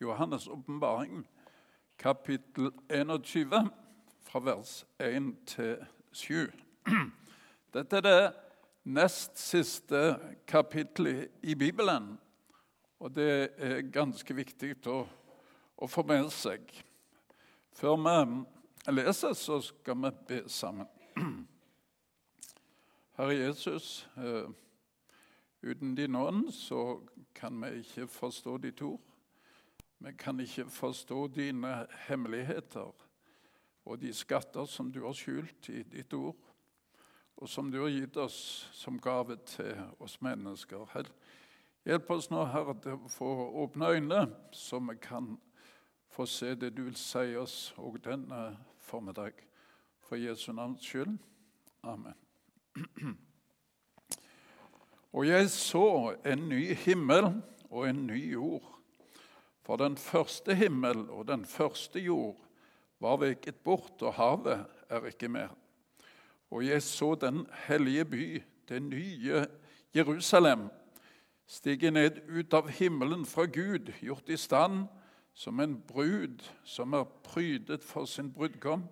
Johannes' 0.00 0.48
åpenbaring, 0.48 1.28
kapittel 1.96 2.72
21, 2.88 3.70
fra 4.22 4.40
vers 4.40 4.86
1 4.98 5.36
til 5.46 5.86
7. 6.12 6.52
Dette 7.74 7.96
er 7.96 8.00
det 8.00 8.32
nest 8.84 9.38
siste 9.38 10.18
kapittelet 10.46 11.28
i 11.42 11.54
Bibelen, 11.54 12.18
og 13.00 13.14
det 13.14 13.48
er 13.58 13.90
ganske 13.90 14.34
viktig 14.34 14.76
å, 14.86 15.00
å 15.76 15.90
få 15.90 16.06
med 16.06 16.30
seg. 16.30 16.62
Før 17.74 17.98
vi 17.98 18.94
leser, 18.94 19.34
så 19.34 19.58
skal 19.60 19.98
vi 20.04 20.14
be 20.30 20.40
sammen. 20.46 20.86
Herre 23.18 23.34
Jesus, 23.34 24.06
eh, 24.16 24.46
uten 25.66 25.98
din 25.98 26.14
ånd 26.14 26.54
så 26.54 27.00
kan 27.34 27.58
vi 27.62 27.80
ikke 27.82 28.06
forstå 28.06 28.58
ditt 28.62 28.82
ord. 28.86 29.07
Vi 29.98 30.12
kan 30.18 30.40
ikke 30.40 30.68
forstå 30.70 31.26
dine 31.34 31.86
hemmeligheter 32.06 32.92
og 33.84 34.00
de 34.00 34.12
skatter 34.14 34.64
som 34.64 34.92
du 34.92 35.00
har 35.06 35.16
skjult 35.16 35.68
i 35.72 35.82
ditt 35.82 36.12
ord, 36.14 36.36
og 37.36 37.48
som 37.48 37.70
du 37.72 37.80
har 37.80 37.90
gitt 37.90 38.16
oss 38.20 38.68
som 38.76 38.98
gave 39.00 39.38
til 39.48 39.74
oss 39.98 40.20
mennesker. 40.22 41.10
Hjelp 41.86 42.10
oss 42.10 42.30
nå, 42.30 42.44
Herre, 42.52 42.74
til 42.82 42.98
å 42.98 43.10
få 43.10 43.28
åpne 43.64 43.90
øyne, 43.96 44.22
så 44.52 44.78
vi 44.90 44.98
kan 45.02 45.36
få 46.12 46.26
se 46.26 46.54
det 46.54 46.74
du 46.76 46.84
vil 46.88 46.98
si 46.98 47.34
oss 47.40 47.72
òg 47.78 48.00
denne 48.04 48.58
formiddag. 48.84 49.32
For 50.04 50.16
Jesu 50.16 50.52
navns 50.52 50.84
skyld. 50.84 51.18
Amen. 51.82 52.14
Og 55.12 55.26
jeg 55.26 55.50
så 55.50 56.14
en 56.26 56.48
ny 56.48 56.74
himmel 56.84 57.30
og 57.70 57.88
en 57.88 58.06
ny 58.06 58.18
jord. 58.32 58.77
For 59.68 59.76
den 59.76 59.98
første 60.00 60.54
himmel 60.54 61.10
og 61.10 61.26
den 61.28 61.44
første 61.44 62.00
jord 62.00 62.36
var 63.00 63.18
veket 63.20 63.56
bort, 63.56 64.00
og 64.02 64.14
havet 64.14 64.64
er 64.88 65.04
ikke 65.10 65.28
mer. 65.28 65.48
Og 66.50 66.64
jeg 66.66 66.82
så 66.82 67.14
den 67.14 67.46
hellige 67.66 68.04
by, 68.04 68.42
det 68.68 68.82
nye 68.82 69.44
Jerusalem, 69.94 70.70
stige 71.46 71.90
ned 71.90 72.16
ut 72.32 72.54
av 72.56 72.72
himmelen 72.72 73.26
fra 73.28 73.44
Gud, 73.44 73.92
gjort 74.00 74.32
i 74.32 74.40
stand 74.40 74.86
som 75.34 75.60
en 75.60 75.76
brud 75.76 76.48
som 76.64 76.96
er 76.96 77.04
prydet 77.04 77.84
for 77.84 78.08
sin 78.08 78.32
brudgom. 78.32 78.88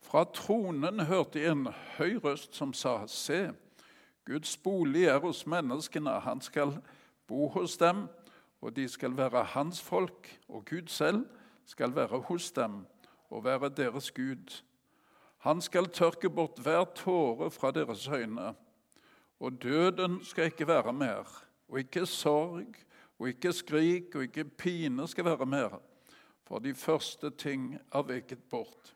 Fra 0.00 0.24
tronen 0.24 1.04
hørte 1.04 1.42
jeg 1.42 1.52
en 1.52 1.68
høy 1.98 2.16
røst 2.24 2.56
som 2.56 2.72
sa, 2.72 3.02
Se, 3.06 3.50
Guds 4.24 4.56
bolig 4.56 5.04
er 5.04 5.20
hos 5.20 5.46
menneskene. 5.46 6.20
Han 6.24 6.40
skal 6.40 6.78
bo 7.28 7.48
hos 7.48 7.76
dem, 7.76 8.08
og 8.60 8.76
de 8.76 8.88
skal 8.88 9.16
være 9.16 9.44
hans 9.44 9.82
folk. 9.82 10.40
Og 10.48 10.64
Gud 10.64 10.88
selv 10.88 11.26
skal 11.66 11.94
være 11.94 12.18
hos 12.18 12.50
dem 12.50 12.86
og 13.30 13.44
være 13.44 13.68
deres 13.68 14.10
Gud. 14.10 14.62
Han 15.38 15.60
skal 15.60 15.86
tørke 15.86 16.30
bort 16.30 16.58
hver 16.62 16.84
tåre 16.94 17.50
fra 17.50 17.70
deres 17.70 18.08
øyne. 18.08 18.54
Og 19.40 19.62
døden 19.62 20.24
skal 20.24 20.44
ikke 20.44 20.66
være 20.66 20.92
mer, 20.92 21.44
og 21.68 21.78
ikke 21.78 22.06
sorg, 22.06 22.74
og 23.18 23.28
ikke 23.28 23.52
skrik 23.52 24.14
og 24.14 24.22
ikke 24.22 24.44
pine 24.44 25.08
skal 25.08 25.24
være 25.24 25.46
mer. 25.46 25.80
For 26.44 26.58
de 26.58 26.74
første 26.74 27.30
ting 27.30 27.78
er 27.92 28.02
veket 28.02 28.42
bort. 28.50 28.94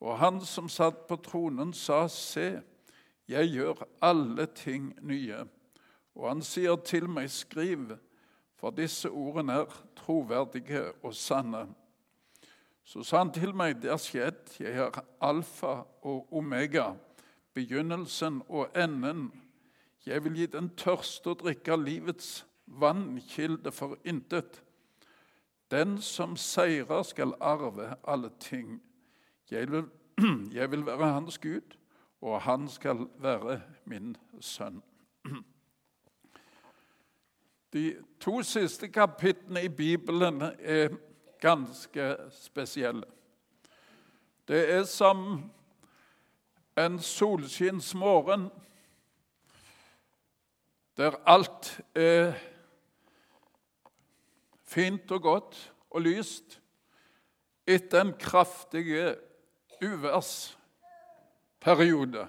Og 0.00 0.18
han 0.18 0.40
som 0.40 0.68
satt 0.68 1.06
på 1.06 1.16
tronen, 1.16 1.72
sa, 1.72 2.06
Se, 2.08 2.62
jeg 3.28 3.48
gjør 3.52 3.84
alle 4.02 4.46
ting 4.46 4.94
nye. 5.02 5.44
Og 6.14 6.28
han 6.28 6.42
sier 6.42 6.76
til 6.84 7.08
meg, 7.08 7.30
skriv, 7.30 7.92
for 8.60 8.76
disse 8.76 9.08
ordene 9.08 9.62
er 9.62 9.76
troverdige 9.96 10.90
og 11.02 11.14
sanne. 11.16 11.64
Så 12.84 13.04
sa 13.06 13.22
han 13.22 13.32
til 13.32 13.54
meg, 13.56 13.78
det 13.80 13.92
er 13.92 14.00
skjedd, 14.00 14.56
jeg 14.60 14.76
er 14.84 15.00
alfa 15.22 15.84
og 16.02 16.32
omega, 16.34 16.90
begynnelsen 17.54 18.42
og 18.48 18.68
enden. 18.76 19.30
Jeg 20.06 20.24
vil 20.24 20.36
gi 20.40 20.48
den 20.52 20.72
tørste 20.76 21.32
å 21.32 21.38
drikke 21.38 21.76
livets 21.78 22.42
vannkilde 22.66 23.72
for 23.72 23.96
intet. 24.04 24.60
Den 25.70 25.98
som 26.02 26.36
seirer, 26.36 27.02
skal 27.06 27.36
arve 27.40 27.94
alle 28.04 28.32
ting. 28.42 28.80
Jeg 29.50 29.70
vil, 29.70 29.86
jeg 30.58 30.70
vil 30.70 30.86
være 30.86 31.12
hans 31.14 31.38
Gud, 31.38 31.76
og 32.20 32.40
han 32.42 32.68
skal 32.68 33.06
være 33.22 33.60
min 33.84 34.16
sønn. 34.40 34.82
De 37.72 37.96
to 38.20 38.42
siste 38.42 38.88
kapitlene 38.90 39.64
i 39.64 39.68
Bibelen 39.68 40.42
er 40.42 40.88
ganske 41.40 42.16
spesielle. 42.34 43.06
Det 44.48 44.74
er 44.74 44.84
som 44.84 45.50
en 46.78 46.98
solskinnsmorgen 46.98 48.50
der 50.96 51.10
alt 51.26 51.80
er 51.94 52.32
fint 54.66 55.10
og 55.10 55.22
godt 55.22 55.72
og 55.90 56.00
lyst 56.04 56.60
etter 57.66 58.00
en 58.02 58.12
kraftig 58.18 59.16
uværsperiode 59.80 62.28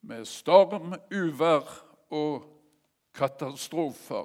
med 0.00 0.24
storm, 0.24 0.94
uvær 1.12 1.84
og 2.10 2.53
katastrofer. 3.14 4.24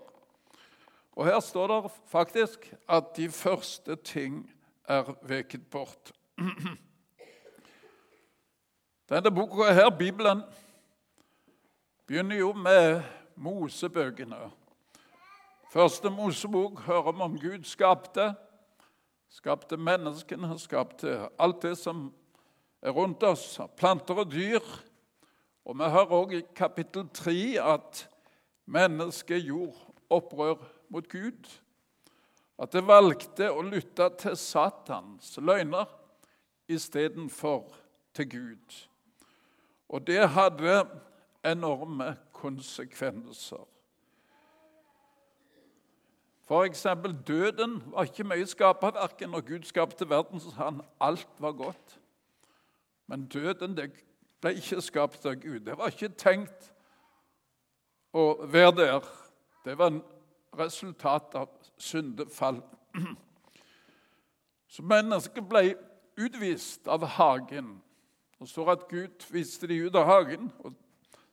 Og 1.12 1.26
Her 1.26 1.40
står 1.40 1.68
det 1.68 1.92
faktisk 2.08 2.74
at 2.90 3.04
de 3.18 3.30
første 3.30 3.96
ting 3.96 4.52
er 4.88 5.16
veket 5.22 5.68
bort. 5.68 6.12
Denne 9.10 9.32
boka 9.32 9.74
her, 9.74 9.90
Bibelen, 9.90 10.44
begynner 12.08 12.36
jo 12.36 12.54
med 12.54 13.02
Mosebøkene. 13.36 14.36
Første 15.72 16.10
Mosebok 16.10 16.80
hører 16.80 17.12
vi 17.12 17.22
om 17.22 17.40
Gud 17.40 17.64
skapte. 17.64 18.34
Skapte 19.30 19.78
menneskene, 19.78 20.60
skapte 20.60 21.30
alt 21.40 21.62
det 21.62 21.78
som 21.78 22.14
er 22.82 22.92
rundt 22.92 23.24
oss, 23.24 23.60
planter 23.78 24.14
og 24.14 24.32
dyr. 24.32 24.62
Og 25.66 25.78
vi 25.78 25.84
hører 25.84 26.16
òg 26.22 26.34
i 26.34 26.42
kapittel 26.56 27.10
3 27.14 27.58
at 27.62 28.09
mennesket 28.70 29.44
gjorde 29.44 29.78
opprør 30.10 30.62
mot 30.90 31.10
Gud. 31.10 31.50
At 32.60 32.74
det 32.76 32.84
valgte 32.88 33.50
å 33.52 33.64
lytte 33.64 34.10
til 34.20 34.36
Satans 34.38 35.38
løgner 35.42 35.88
istedenfor 36.70 37.72
til 38.14 38.30
Gud. 38.30 38.80
Og 39.90 40.06
det 40.08 40.22
hadde 40.36 40.84
enorme 41.46 42.16
konsekvenser. 42.36 43.66
Eksempel, 46.50 47.14
døden 47.28 47.84
var 47.94 48.10
ikke 48.10 48.26
mye 48.26 48.46
skaperverk. 48.50 49.22
Når 49.22 49.42
Gud 49.46 49.68
skapte 49.70 50.10
verden, 50.10 50.42
så 50.42 50.50
sa 50.50 50.70
han 50.72 50.82
alt 51.00 51.30
var 51.38 51.52
godt. 51.52 52.00
Men 53.08 53.28
døden 53.30 53.78
ble 54.42 54.54
ikke 54.58 54.82
skapt 54.82 55.26
av 55.30 55.38
Gud. 55.42 55.60
Det 55.60 55.78
var 55.78 55.94
ikke 55.94 56.10
tenkt 56.18 56.72
å 58.14 58.46
være 58.46 58.76
der. 58.76 59.10
Det 59.66 59.78
var 59.78 59.94
en 59.94 60.02
resultat 60.58 61.36
av 61.36 61.50
syndefall. 61.78 62.62
Så 64.74 64.86
mennesket 64.86 65.46
ble 65.50 65.76
utvist 66.20 66.88
av 66.88 67.06
hagen. 67.18 67.80
Det 68.40 68.50
står 68.50 68.72
at 68.72 68.88
Gud 68.90 69.26
viste 69.34 69.68
de 69.68 69.82
ut 69.86 69.96
av 69.96 70.08
hagen 70.08 70.52
og 70.64 70.76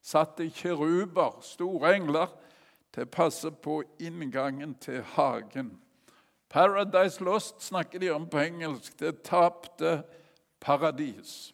satte 0.02 0.48
kjeruber, 0.50 1.40
store 1.42 1.94
engler, 1.96 2.30
til 2.94 3.04
å 3.04 3.12
passe 3.12 3.50
på 3.50 3.82
inngangen 4.00 4.72
til 4.80 5.02
hagen. 5.16 5.74
Paradise 6.48 7.20
Lost 7.24 7.60
snakker 7.66 8.00
de 8.00 8.12
om 8.14 8.28
på 8.30 8.40
engelsk. 8.40 8.94
Det 8.98 9.22
tapte 9.26 9.98
paradis. 10.62 11.52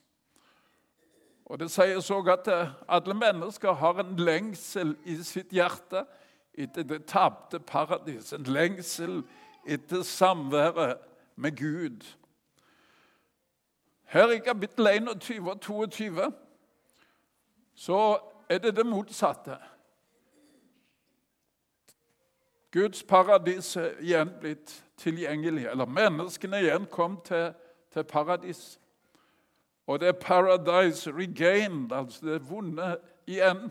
Og 1.46 1.58
Det 1.58 1.70
sies 1.70 2.10
òg 2.10 2.28
at 2.32 2.48
alle 2.88 3.14
mennesker 3.14 3.72
har 3.72 4.00
en 4.00 4.16
lengsel 4.16 4.96
i 5.04 5.16
sitt 5.22 5.52
hjerte 5.52 6.04
etter 6.54 6.82
det 6.82 7.04
tapte 7.10 7.60
paradis. 7.60 8.32
En 8.32 8.44
lengsel 8.44 9.22
etter 9.66 10.02
samværet 10.02 10.98
med 11.36 11.56
Gud. 11.56 12.06
Her 14.04 14.30
i 14.30 14.38
kapittel 14.38 14.86
21 14.86 15.50
og 15.50 15.60
22 15.60 16.32
så 17.74 18.18
er 18.48 18.58
det 18.58 18.76
det 18.76 18.86
motsatte. 18.86 19.56
Guds 22.72 23.02
paradis 23.02 23.76
er 23.76 23.90
igjen 24.00 24.30
blitt 24.40 24.84
tilgjengelig. 24.96 25.66
Eller 25.66 25.86
menneskene 25.86 26.60
igjen 26.60 26.86
kom 26.90 27.18
til, 27.24 27.52
til 27.92 28.04
paradis. 28.04 28.78
Og 29.86 30.00
det 30.00 30.08
er 30.08 30.12
'paradise 30.12 31.10
regained', 31.10 31.94
altså 31.94 32.26
det 32.26 32.50
vunnet 32.50 32.98
igjen. 33.26 33.70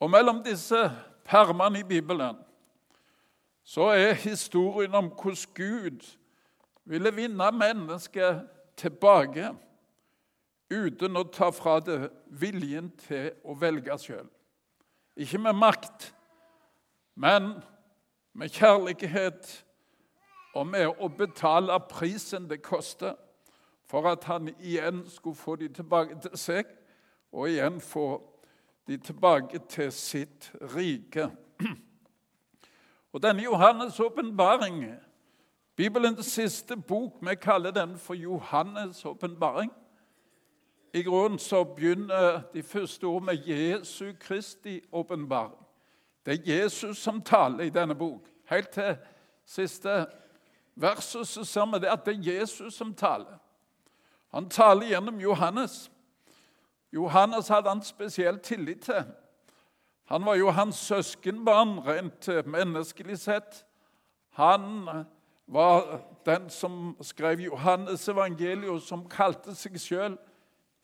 Og 0.00 0.10
mellom 0.10 0.42
disse 0.44 0.90
permene 1.24 1.78
i 1.78 1.82
Bibelen 1.82 2.36
så 3.64 3.82
er 3.82 4.12
historien 4.12 4.94
om 4.94 5.08
hvordan 5.08 5.54
Gud 5.54 6.16
ville 6.84 7.14
vinne 7.14 7.52
mennesket 7.52 8.48
tilbake 8.76 9.50
uten 10.70 11.16
å 11.16 11.22
ta 11.22 11.50
fra 11.50 11.80
det 11.80 12.10
viljen 12.30 12.90
til 12.96 13.32
å 13.44 13.56
velge 13.60 13.98
sjøl. 13.98 14.28
Ikke 15.16 15.38
med 15.38 15.52
makt, 15.52 16.14
men 17.14 17.62
med 18.32 18.48
kjærlighet 18.48 19.64
og 20.54 20.66
med 20.66 20.86
å 20.88 21.08
betale 21.08 21.80
prisen 21.90 22.48
det 22.48 22.62
koster 22.62 23.16
for 23.90 24.08
at 24.08 24.24
han 24.24 24.54
igjen 24.60 25.10
skulle 25.10 25.36
få 25.36 25.56
de 25.56 25.68
tilbake 25.68 26.20
til 26.20 26.38
seg, 26.38 26.64
og 27.32 27.48
igjen 27.48 27.80
få 27.80 28.22
de 28.88 28.96
tilbake 28.96 29.60
til 29.68 29.92
sitt 29.92 30.52
rike. 30.76 31.30
Og 33.12 33.22
denne 33.22 33.42
Johannes' 33.42 34.00
åpenbaring, 34.04 34.84
Bibelens 35.76 36.26
siste 36.26 36.76
bok, 36.76 37.12
vi 37.22 37.34
kaller 37.34 37.70
den 37.70 37.98
for 37.98 38.14
Johannes' 38.14 39.06
åpenbaring. 39.08 39.72
I 40.94 41.02
grunnen 41.02 41.38
så 41.38 41.64
begynner 41.64 42.40
de 42.54 42.62
første 42.62 43.04
ord 43.04 43.22
med 43.22 43.46
Jesu 43.46 44.12
Kristi 44.20 44.80
åpenbaring. 44.92 45.66
Det 46.26 46.34
er 46.34 46.60
Jesus 46.60 46.98
som 46.98 47.22
taler 47.22 47.64
i 47.64 47.70
denne 47.70 47.94
bok. 47.94 48.28
Helt 48.50 48.68
til 48.68 48.96
siste 49.44 50.06
verset 50.74 51.28
så 51.28 51.44
ser 51.44 51.66
vi 51.66 51.78
det 51.78 51.92
at 51.92 52.06
det 52.06 52.14
er 52.16 52.32
Jesus 52.32 52.74
som 52.74 52.94
taler. 52.94 53.38
Han 54.34 54.48
taler 54.48 54.86
gjennom 54.86 55.20
Johannes. 55.20 55.90
Johannes 56.92 57.48
hadde 57.48 57.68
han 57.68 57.82
spesiell 57.82 58.38
tillit 58.38 58.80
til. 58.80 59.04
Han 60.04 60.24
var 60.24 60.34
jo 60.34 60.50
hans 60.50 60.76
søskenbarn 60.76 61.78
rent 61.78 62.46
menneskelig 62.46 63.18
sett. 63.18 63.66
Han 64.30 64.88
var 65.46 66.00
den 66.26 66.50
som 66.50 66.96
skrev 67.00 67.40
Johannes 67.40 68.08
evangeliet, 68.08 68.82
som 68.82 69.08
kalte 69.08 69.54
seg 69.54 69.76
sjøl 69.80 70.16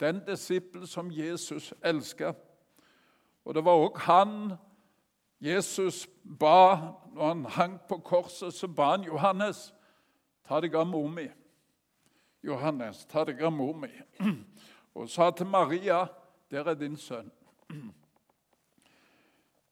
den 0.00 0.20
disippel 0.26 0.86
som 0.88 1.10
Jesus 1.12 1.74
elska. 1.84 2.32
Og 3.44 3.54
det 3.54 3.64
var 3.64 3.80
òg 3.80 3.98
han 4.08 4.52
Jesus 5.40 6.08
ba 6.40 6.76
når 7.14 7.26
han 7.26 7.44
hang 7.44 7.80
på 7.88 7.98
korset, 7.98 8.54
så 8.54 8.68
ba 8.68 8.90
han 8.90 9.04
Johannes 9.04 9.74
ta 10.48 10.60
deg 10.60 10.74
av 10.74 10.86
mor 10.88 11.08
mi. 11.08 11.28
Johannes, 12.44 13.06
ta 13.08 13.24
deg 13.24 13.40
av 13.42 13.52
mor 13.52 13.72
mi. 13.76 13.90
Og 14.94 15.08
sa 15.10 15.30
til 15.30 15.46
Maria, 15.46 16.04
der 16.50 16.68
er 16.70 16.74
din 16.74 16.96
sønn. 16.96 17.32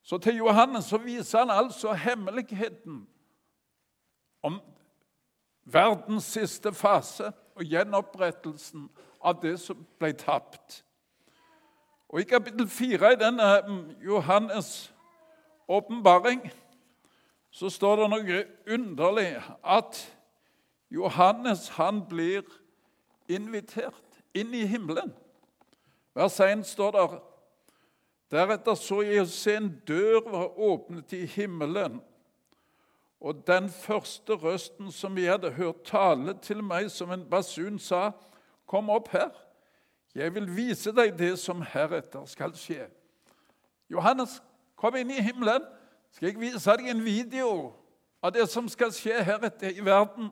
Så 0.03 0.19
til 0.19 0.37
Johannes 0.37 0.85
så 0.85 0.99
viser 0.99 1.39
han 1.39 1.51
altså 1.51 1.93
hemmeligheten 1.93 3.07
om 4.43 4.61
verdens 5.65 6.25
siste 6.25 6.73
fase 6.73 7.33
og 7.55 7.63
gjenopprettelsen 7.65 8.89
av 9.23 9.39
det 9.43 9.61
som 9.61 9.87
ble 9.99 10.11
tapt. 10.19 10.81
Og 12.09 12.21
I 12.21 12.25
kapittel 12.25 12.69
4 12.69 13.13
i 13.13 13.21
denne 13.21 13.53
mm, 13.69 13.85
Johannes' 14.03 14.91
åpenbaring 15.69 16.51
så 17.51 17.71
står 17.71 17.97
det 17.97 18.11
noe 18.11 18.43
underlig 18.75 19.31
at 19.63 20.03
Johannes 20.91 21.69
han 21.69 22.03
blir 22.09 22.43
invitert 23.35 24.23
inn 24.35 24.55
i 24.55 24.65
himmelen. 24.67 25.13
Vers 26.15 26.41
1 26.41 26.67
står 26.67 26.91
der 26.97 27.21
Deretter 28.33 28.75
så 28.81 29.03
jeg 29.05 29.27
se 29.29 29.59
en 29.59 29.69
dør 29.89 30.31
var 30.31 30.59
åpnet 30.59 31.13
i 31.13 31.27
himmelen. 31.27 32.01
Og 33.21 33.47
den 33.47 33.69
første 33.69 34.33
røsten 34.33 34.93
som 34.93 35.19
jeg 35.19 35.31
hadde 35.31 35.53
hørt 35.53 35.85
tale 35.85 36.35
til 36.43 36.63
meg 36.65 36.89
som 36.91 37.13
en 37.13 37.27
basun, 37.31 37.79
sa, 37.79 38.11
Kom 38.67 38.89
opp 38.91 39.11
her, 39.13 39.29
jeg 40.15 40.35
vil 40.35 40.49
vise 40.57 40.93
deg 40.97 41.13
det 41.19 41.35
som 41.39 41.61
heretter 41.61 42.25
skal 42.27 42.55
skje. 42.57 42.87
Johannes, 43.91 44.39
kom 44.77 44.97
inn 44.97 45.11
i 45.13 45.21
himmelen, 45.21 45.65
skal 46.13 46.31
jeg 46.31 46.41
vise 46.41 46.77
deg 46.79 46.89
en 46.89 47.05
video 47.05 47.51
av 48.25 48.33
det 48.33 48.47
som 48.49 48.69
skal 48.69 48.93
skje 48.97 49.21
heretter 49.25 49.77
i 49.77 49.85
verden. 49.85 50.31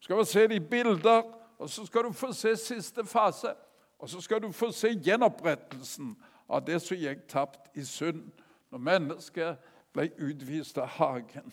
Skal 0.00 0.18
vi 0.18 0.24
se 0.26 0.46
de 0.50 0.60
bilder, 0.60 1.22
og 1.60 1.70
så 1.70 1.84
skal 1.86 2.04
du 2.04 2.12
få 2.12 2.32
se 2.32 2.56
siste 2.56 3.04
fase. 3.04 3.54
Og 3.98 4.08
så 4.08 4.20
skal 4.20 4.42
du 4.42 4.52
få 4.52 4.72
se 4.72 4.88
gjenopprettelsen 4.88 6.14
av 6.48 6.64
det 6.64 6.78
som 6.80 6.96
gikk 6.96 7.26
tapt 7.28 7.68
i 7.76 7.84
synd 7.84 8.30
når 8.72 8.80
mennesket 8.86 9.72
ble 9.92 10.06
utvist 10.16 10.78
av 10.80 10.88
hagen. 10.96 11.52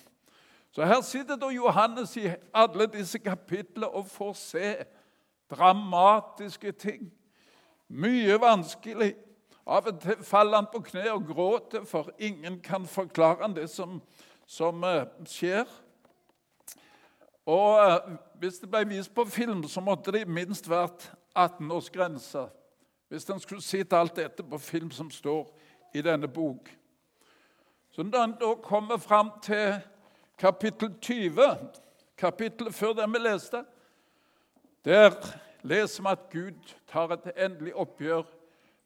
Så 0.71 0.85
her 0.85 1.01
sitter 1.03 1.35
da 1.35 1.49
Johannes 1.51 2.15
i 2.17 2.29
alle 2.55 2.87
disse 2.93 3.19
kapitlene 3.19 3.89
og 3.89 4.07
får 4.07 4.33
se 4.39 4.69
dramatiske 5.51 6.71
ting. 6.71 7.09
Mye 7.89 8.39
vanskelig. 8.39 9.15
Av 9.67 9.89
og 9.91 9.99
til 9.99 10.23
faller 10.23 10.61
han 10.61 10.69
på 10.71 10.79
kne 10.87 11.09
og 11.11 11.25
gråter, 11.27 11.83
for 11.83 12.13
ingen 12.19 12.61
kan 12.63 12.85
forklare 12.87 13.41
han 13.41 13.55
det 13.55 13.67
som, 13.69 13.99
som 14.47 14.83
uh, 14.83 15.03
skjer. 15.27 15.67
Og 17.47 17.79
uh, 17.79 18.15
Hvis 18.39 18.59
det 18.59 18.69
ble 18.69 18.83
vist 18.87 19.13
på 19.15 19.25
film, 19.25 19.63
så 19.63 19.81
måtte 19.81 20.11
det 20.11 20.27
minst 20.27 20.69
vært 20.69 21.07
18-årsgrense. 21.37 22.47
Hvis 23.07 23.29
en 23.29 23.39
skulle 23.39 23.63
sett 23.63 23.93
alt 23.93 24.15
dette 24.15 24.43
på 24.43 24.57
film 24.57 24.91
som 24.91 25.09
står 25.11 25.47
i 25.95 26.01
denne 26.01 26.27
bok. 26.27 26.69
Så 27.91 28.03
Når 28.03 28.23
en 28.23 28.35
da 28.39 28.53
kommer 28.63 28.97
fram 28.97 29.31
til 29.41 29.79
kapittel 30.37 30.93
20, 31.01 31.41
kapittelet 32.17 32.75
før 32.75 32.93
det 32.93 33.07
vi 33.13 33.19
leste, 33.19 33.63
der 34.85 35.11
leser 35.63 36.03
vi 36.03 36.09
at 36.09 36.29
Gud 36.31 36.75
tar 36.87 37.11
et 37.15 37.31
endelig 37.37 37.75
oppgjør 37.75 38.23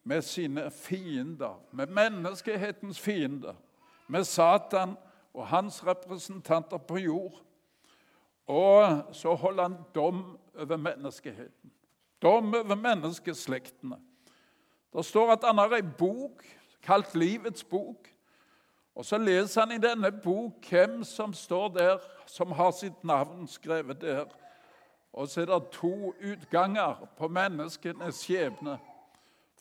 med 0.03 0.21
sine 0.21 0.71
fiender, 0.71 1.59
med 1.71 1.87
menneskehetens 1.87 2.99
fiender, 2.99 3.53
med 4.07 4.23
Satan 4.23 4.97
og 5.33 5.47
hans 5.47 5.87
representanter 5.87 6.77
på 6.77 6.97
jord. 6.97 7.41
Og 8.47 9.03
så 9.15 9.33
holder 9.35 9.63
han 9.63 9.77
dom 9.95 10.39
over 10.59 10.77
menneskeheten. 10.77 11.71
Dom 12.21 12.53
over 12.55 12.75
menneskeslektene. 12.75 13.97
Det 14.93 15.05
står 15.05 15.31
at 15.31 15.43
han 15.47 15.57
har 15.57 15.75
ei 15.75 15.85
bok 15.97 16.43
kalt 16.83 17.15
Livets 17.15 17.63
bok. 17.63 18.07
Og 18.95 19.05
Så 19.05 19.17
leser 19.17 19.61
han 19.61 19.71
i 19.71 19.87
denne 19.87 20.11
bok 20.11 20.53
hvem 20.69 21.03
som 21.03 21.33
står 21.33 21.67
der, 21.67 21.97
som 22.25 22.51
har 22.51 22.71
sitt 22.71 23.03
navn 23.03 23.47
skrevet 23.47 24.01
der. 24.01 24.25
Og 25.13 25.27
så 25.27 25.41
er 25.41 25.45
det 25.45 25.71
to 25.71 26.13
utganger 26.31 27.09
på 27.17 27.27
menneskenes 27.27 28.15
skjebne. 28.15 28.77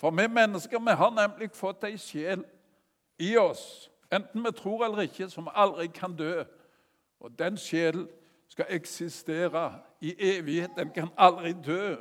For 0.00 0.10
vi 0.10 0.26
mennesker 0.26 0.78
vi 0.78 0.90
har 0.90 1.10
nemlig 1.10 1.50
fått 1.54 1.84
ei 1.84 1.96
sjel 1.96 2.44
i 3.18 3.36
oss, 3.36 3.90
enten 4.12 4.44
vi 4.44 4.52
tror 4.52 4.84
eller 4.84 5.02
ikke, 5.02 5.28
som 5.28 5.48
aldri 5.54 5.86
kan 5.86 6.16
dø. 6.16 6.44
Og 7.20 7.38
den 7.38 7.56
sjelen 7.56 8.08
skal 8.50 8.66
eksistere 8.68 9.78
i 10.00 10.14
evighet. 10.18 10.70
Den 10.76 10.90
kan 10.94 11.08
aldri 11.18 11.52
dø. 11.52 11.96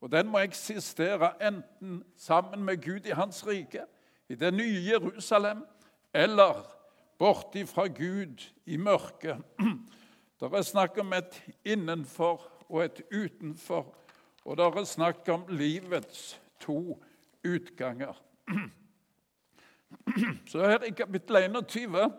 Og 0.00 0.12
den 0.12 0.28
må 0.28 0.38
eksistere 0.38 1.32
enten 1.42 2.02
sammen 2.16 2.64
med 2.64 2.82
Gud 2.82 3.06
i 3.06 3.14
Hans 3.14 3.46
rike, 3.46 3.82
i 4.28 4.34
det 4.34 4.54
nye 4.54 4.82
Jerusalem, 4.90 5.64
eller 6.14 6.66
borti 7.18 7.64
fra 7.66 7.86
Gud 7.86 8.50
i 8.66 8.76
mørket. 8.76 9.42
Det 10.40 10.52
er 10.54 10.62
snakk 10.62 10.98
om 11.02 11.12
et 11.12 11.42
innenfor 11.64 12.44
og 12.68 12.84
et 12.84 13.00
utenfor. 13.10 13.94
Og 14.44 14.56
det 14.56 14.64
er 14.64 14.84
snakk 14.86 15.28
om 15.28 15.48
livets 15.48 16.40
to 16.60 17.02
utganger. 17.44 18.14
Så 20.50 20.62
her 20.62 20.86
i 20.86 20.94
kapittel 20.94 21.36
21 21.36 22.12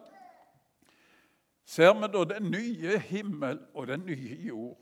ser 1.70 1.94
vi 1.94 2.08
da 2.10 2.24
den 2.34 2.52
nye 2.52 2.98
himmel 3.00 3.60
og 3.74 3.88
den 3.88 4.06
nye 4.06 4.38
jord. 4.48 4.78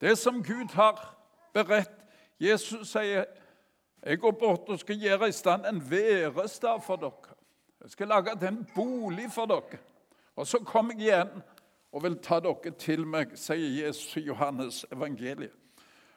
Det 0.00 0.18
som 0.18 0.42
Gud 0.44 0.74
har 0.74 1.16
beredt. 1.54 1.94
Jesus 2.40 2.88
sier, 2.88 3.24
'Jeg 4.02 4.18
går 4.18 4.30
bort 4.30 4.68
og 4.68 4.78
skal 4.78 5.00
gjøre 5.00 5.28
i 5.28 5.32
stand 5.32 5.66
en 5.66 5.90
værestad 5.90 6.80
for 6.86 6.96
dere.' 6.96 7.34
'Jeg 7.80 7.90
skal 7.90 8.08
lage 8.08 8.38
til 8.38 8.48
en 8.48 8.66
bolig 8.74 9.32
for 9.32 9.46
dere.' 9.46 9.78
Og 10.36 10.46
så 10.46 10.58
kommer 10.58 10.94
jeg 10.94 11.02
igjen 11.02 11.42
og 11.92 12.02
vil 12.02 12.18
ta 12.18 12.40
dere 12.40 12.70
til 12.78 13.06
meg, 13.06 13.26
sier 13.34 13.86
Jesus 13.86 14.16
i 14.16 14.20
Johannes 14.20 14.86
evangeliet. 14.92 15.52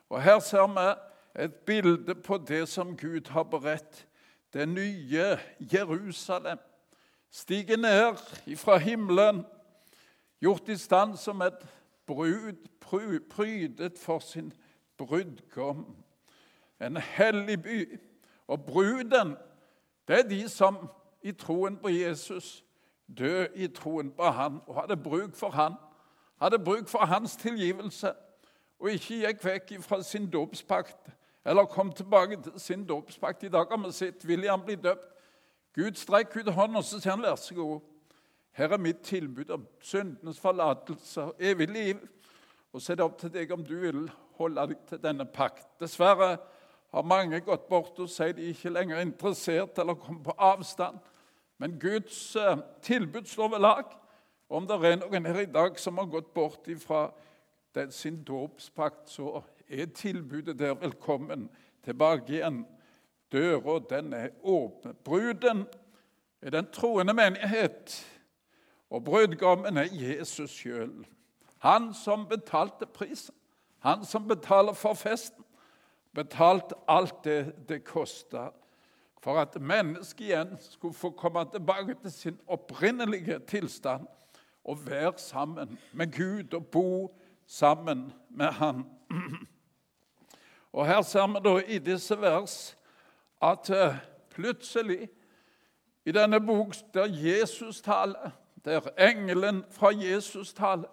Og 0.09 0.23
Her 0.23 0.39
ser 0.39 0.67
vi 0.67 1.43
et 1.43 1.53
bilde 1.53 2.15
på 2.15 2.37
det 2.37 2.67
som 2.69 2.97
Gud 2.97 3.29
har 3.29 3.43
beredt. 3.43 4.07
Det 4.53 4.69
nye 4.69 5.37
Jerusalem. 5.73 6.57
Stiger 7.31 7.77
ned 7.77 8.15
fra 8.57 8.77
himmelen, 8.77 9.45
gjort 10.41 10.69
i 10.69 10.77
stand 10.77 11.17
som 11.17 11.41
et 11.41 11.67
brud, 12.05 12.53
prydet 13.29 13.97
for 13.97 14.19
sin 14.19 14.53
brudgom. 14.97 15.95
En 16.81 16.97
hellig 16.97 17.61
by. 17.63 17.99
Og 18.47 18.65
bruden, 18.65 19.35
det 20.07 20.19
er 20.19 20.29
de 20.29 20.49
som 20.49 20.89
i 21.23 21.31
troen 21.31 21.77
på 21.77 21.87
Jesus 21.87 22.65
dø 23.17 23.45
i 23.55 23.67
troen 23.67 24.11
på 24.11 24.23
Han 24.23 24.59
og 24.67 24.81
hadde 24.81 24.97
bruk 24.97 25.35
for 25.35 25.49
Han. 25.49 25.73
Hadde 26.41 26.59
bruk 26.59 26.87
for 26.87 26.99
Hans 26.99 27.35
tilgivelse 27.35 28.13
og 28.79 28.91
ikke 28.91 29.19
gikk 29.21 29.43
vekk 29.45 29.73
fra 29.85 30.01
sin 30.03 30.29
dåpspakt 30.31 31.11
eller 31.45 31.65
kom 31.65 31.91
tilbake 31.91 32.41
til 32.41 32.59
sin 32.59 32.85
dåpspakt. 32.85 33.43
I 33.43 33.49
dag 33.49 33.65
har 33.69 33.85
vi 33.85 33.91
sett 33.91 34.25
William 34.25 34.61
bli 34.61 34.75
døpt. 34.75 35.07
Gud 35.73 35.95
strekk 35.95 36.35
ut 36.35 36.53
hånden 36.53 36.77
og 36.77 36.83
så 36.83 36.99
sier 36.99 37.15
han, 37.15 37.23
vær 37.23 37.35
så 37.35 37.55
god. 37.55 37.79
Her 38.51 38.73
er 38.75 38.81
mitt 38.81 39.01
tilbud 39.07 39.49
om 39.49 39.67
syndenes 39.79 40.39
forlatelse 40.39 41.21
og 41.21 41.35
evig 41.39 41.69
liv. 41.69 42.01
Og 42.73 42.81
så 42.81 42.93
er 42.93 42.99
det 42.99 43.05
opp 43.05 43.19
til 43.19 43.31
deg 43.33 43.51
om 43.51 43.63
du 43.63 43.75
vil 43.79 44.09
holde 44.39 44.67
deg 44.67 44.83
til 44.89 45.01
denne 45.03 45.25
pakt. 45.25 45.67
Dessverre 45.79 46.35
har 46.91 47.07
mange 47.07 47.39
gått 47.39 47.69
bort 47.69 47.99
og 47.99 48.11
sier 48.11 48.35
de 48.35 48.49
ikke 48.51 48.73
lenger 48.73 48.97
er 48.99 49.07
interessert 49.07 49.79
eller 49.79 49.99
kommer 49.99 50.23
på 50.27 50.37
avstand. 50.37 50.99
Men 51.61 51.79
Guds 51.79 52.35
eh, 52.35 52.57
tilbud 52.81 53.27
står 53.29 53.53
ved 53.53 53.63
lag. 53.63 53.91
Om 54.51 54.67
det 54.67 54.79
er 54.83 54.97
noen 54.99 55.27
her 55.29 55.43
i 55.45 55.51
dag 55.51 55.79
som 55.79 55.99
har 56.01 56.09
gått 56.11 56.33
bort 56.33 56.67
fra 56.81 57.05
sin 57.89 58.17
dåpspakt, 58.27 59.07
så 59.09 59.39
er 59.69 59.85
tilbudet 59.95 60.57
der 60.59 60.73
velkommen 60.75 61.45
tilbake 61.85 62.33
igjen. 62.33 62.65
Døra, 63.31 63.79
den 63.89 64.13
er 64.13 64.33
åpen. 64.43 64.97
Bruden 65.03 65.63
er 66.41 66.51
den 66.51 66.67
troende 66.73 67.13
menighet, 67.13 67.95
og 68.91 69.03
brudgommen 69.07 69.77
er 69.77 69.87
Jesus 69.91 70.51
sjøl. 70.51 71.05
Han 71.63 71.93
som 71.93 72.25
betalte 72.27 72.85
prisen. 72.85 73.35
Han 73.79 74.05
som 74.05 74.27
betaler 74.27 74.73
for 74.73 74.93
festen. 74.93 75.45
Betalt 76.13 76.73
alt 76.87 77.23
det 77.23 77.69
det 77.69 77.83
kosta 77.87 78.49
for 79.21 79.37
at 79.37 79.61
mennesket 79.61 80.25
igjen 80.25 80.55
skulle 80.59 80.97
få 80.97 81.11
komme 81.13 81.45
tilbake 81.53 81.95
til 82.01 82.11
sin 82.11 82.39
opprinnelige 82.47 83.39
tilstand 83.47 84.07
og 84.65 84.87
være 84.87 85.13
sammen 85.17 85.79
med 85.93 86.11
Gud 86.17 86.53
og 86.53 86.65
bo 86.65 87.19
sammen 87.47 88.13
med 88.29 88.45
Han. 88.45 88.85
Og 90.73 90.87
Her 90.87 91.01
ser 91.01 91.27
vi 91.27 91.39
da 91.43 91.63
i 91.67 91.77
disse 91.79 92.21
vers 92.21 92.77
at 93.41 93.69
eh, 93.69 93.95
plutselig, 94.29 95.09
i 96.05 96.11
denne 96.11 96.39
bok 96.45 96.73
der 96.93 97.05
Jesus 97.05 97.81
taler, 97.81 98.31
der 98.65 98.81
engelen 98.97 99.63
fra 99.69 99.91
Jesus 99.91 100.53
taler, 100.53 100.89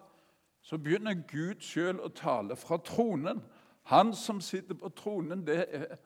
så 0.62 0.78
begynner 0.78 1.14
Gud 1.14 1.60
sjøl 1.60 2.00
å 2.00 2.08
tale 2.08 2.56
fra 2.56 2.76
tronen. 2.84 3.40
Han 3.88 4.12
som 4.14 4.40
sitter 4.40 4.74
på 4.74 4.88
tronen, 4.88 5.46
det 5.46 5.64
er 5.68 5.96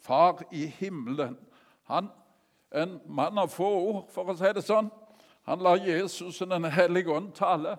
Far 0.00 0.42
i 0.52 0.66
himmelen. 0.66 1.36
Han, 1.82 2.08
En 2.72 3.00
mann 3.06 3.38
av 3.38 3.48
få 3.48 3.66
ord, 3.66 4.04
for 4.14 4.30
å 4.30 4.36
si 4.38 4.48
det 4.54 4.62
sånn. 4.62 4.90
Han 5.42 5.58
lar 5.58 5.80
Jesus 5.82 6.38
og 6.40 6.48
Den 6.52 6.64
hellige 6.70 7.10
ånd 7.10 7.32
tale, 7.34 7.76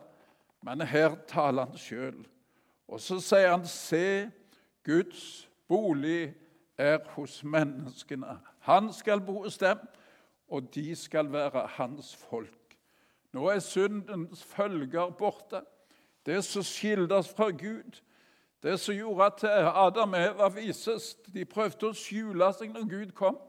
men 0.61 0.81
her 0.81 1.15
taler 1.27 1.65
han 1.65 1.77
sjøl. 1.79 2.25
Og 2.87 2.99
så 2.99 3.19
sier 3.19 3.49
han, 3.49 3.65
'Se, 3.65 4.29
Guds 4.83 5.49
bolig 5.67 6.33
er 6.77 6.99
hos 7.15 7.43
menneskene.' 7.43 8.39
Han 8.59 8.93
skal 8.93 9.21
bo 9.21 9.43
hos 9.43 9.57
dem, 9.57 9.79
og 10.49 10.75
de 10.75 10.95
skal 10.95 11.31
være 11.31 11.67
hans 11.67 12.15
folk. 12.15 12.60
Nå 13.33 13.47
er 13.47 13.59
syndens 13.59 14.43
følger 14.43 15.09
borte. 15.09 15.61
Det 16.25 16.43
som 16.45 16.63
skilte 16.63 17.15
oss 17.15 17.31
fra 17.33 17.49
Gud, 17.49 18.01
det 18.63 18.79
som 18.79 18.95
gjorde 18.95 19.25
at 19.25 19.43
Adam 19.75 20.13
og 20.13 20.19
Eva 20.19 20.49
vises 20.53 21.15
De 21.33 21.45
prøvde 21.45 21.89
å 21.89 21.97
skjule 21.97 22.51
seg 22.53 22.75
når 22.75 22.89
Gud 22.89 23.15
kom. 23.17 23.39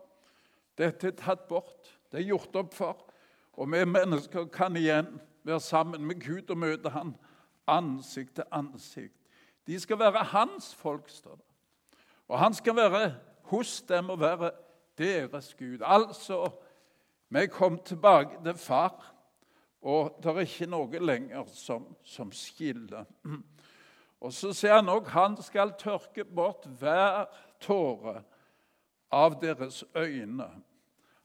Dette 0.78 1.10
er 1.10 1.18
tatt 1.18 1.44
bort. 1.48 1.90
Det 2.12 2.22
er 2.22 2.30
gjort 2.30 2.56
opp 2.56 2.74
for. 2.74 3.02
Og 3.52 3.68
vi 3.72 3.84
mennesker 3.84 4.48
kan 4.48 4.76
igjen 4.76 5.20
være 5.44 5.60
sammen 5.60 6.06
med 6.06 6.22
Gud 6.22 6.50
og 6.50 6.58
møte 6.58 6.90
Han 6.90 7.16
ansikt 7.66 8.34
til 8.34 8.44
ansikt. 8.50 9.18
De 9.66 9.80
skal 9.80 9.98
være 9.98 10.24
hans 10.32 10.74
folk, 10.74 11.08
står 11.08 11.36
det. 11.36 11.44
Og 12.28 12.38
han 12.38 12.54
skal 12.54 12.76
være 12.76 13.14
hos 13.42 13.82
dem 13.82 14.10
og 14.10 14.20
være 14.20 14.50
deres 14.98 15.54
Gud. 15.54 15.78
Altså, 15.84 16.50
vi 17.28 17.46
kom 17.46 17.78
tilbake 17.78 18.44
til 18.44 18.54
far, 18.54 19.11
og 19.82 20.18
det 20.22 20.30
er 20.30 20.44
ikke 20.46 20.68
noe 20.70 21.00
lenger 21.02 21.48
som, 21.50 21.88
som 22.06 22.30
skiller. 22.32 23.08
Og 24.22 24.30
så 24.34 24.52
sier 24.54 24.78
han 24.78 24.90
òg 24.92 25.08
han 25.10 25.34
skal 25.42 25.74
tørke 25.78 26.24
bort 26.24 26.68
hver 26.78 27.26
tåre 27.62 28.20
av 29.12 29.40
deres 29.42 29.82
øyne. 29.98 30.46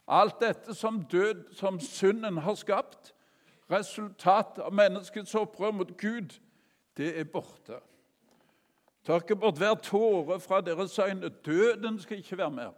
Alt 0.08 0.40
dette 0.42 0.74
som 0.76 1.04
død, 1.12 1.54
som 1.54 1.80
synden 1.80 2.38
har 2.42 2.56
skapt, 2.58 3.14
resultatet 3.72 4.64
av 4.64 4.74
menneskets 4.74 5.36
opprør 5.36 5.76
mot 5.76 5.94
Gud, 6.00 6.40
det 6.98 7.12
er 7.20 7.30
borte. 7.30 7.78
Tørke 9.06 9.36
bort 9.36 9.60
hver 9.60 9.76
tåre 9.84 10.40
fra 10.40 10.62
deres 10.62 10.98
øyne. 11.00 11.30
Døden 11.30 12.00
skal 12.00 12.18
ikke 12.18 12.38
være 12.38 12.52
mer. 12.52 12.74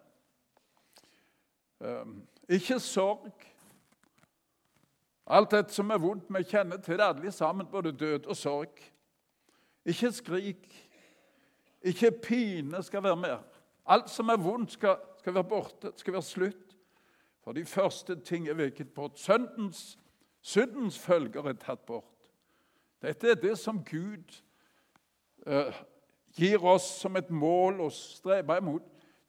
Ehm, 1.82 2.28
ikke 2.50 2.80
sorg. 2.80 3.32
Alt 5.30 5.52
dette 5.52 5.74
som 5.74 5.92
er 5.94 6.02
vondt, 6.02 6.26
vi 6.34 6.42
kjenner 6.44 6.80
til 6.82 6.98
det 6.98 7.06
alle 7.06 7.32
sammen, 7.32 7.68
både 7.70 7.92
død 7.92 8.26
og 8.26 8.38
sorg. 8.38 8.80
Ikke 9.86 10.12
skrik. 10.12 10.88
Ikke 11.82 12.12
pine 12.12 12.84
skal 12.84 13.04
være 13.04 13.16
mer. 13.16 13.44
Alt 13.86 14.10
som 14.10 14.30
er 14.30 14.38
vondt, 14.42 14.72
skal, 14.72 14.98
skal 15.20 15.34
være 15.34 15.44
borte. 15.44 15.92
Skal 15.96 16.14
være 16.14 16.26
slutt. 16.26 16.76
For 17.44 17.54
de 17.54 17.66
første 17.66 18.16
ting 18.16 18.50
er 18.50 18.54
veket 18.54 18.90
bort. 18.90 19.20
Søndens, 19.20 20.00
syndens 20.42 21.00
følger 21.00 21.48
er 21.48 21.54
tatt 21.54 21.86
bort. 21.86 22.32
Dette 23.02 23.30
er 23.30 23.36
det 23.36 23.58
som 23.58 23.84
Gud 23.86 24.42
uh, 25.48 25.74
gir 26.36 26.66
oss 26.66 26.84
som 27.00 27.16
et 27.16 27.30
mål 27.30 27.80
å 27.86 27.90
strebe 27.94 28.58
imot. 28.60 28.86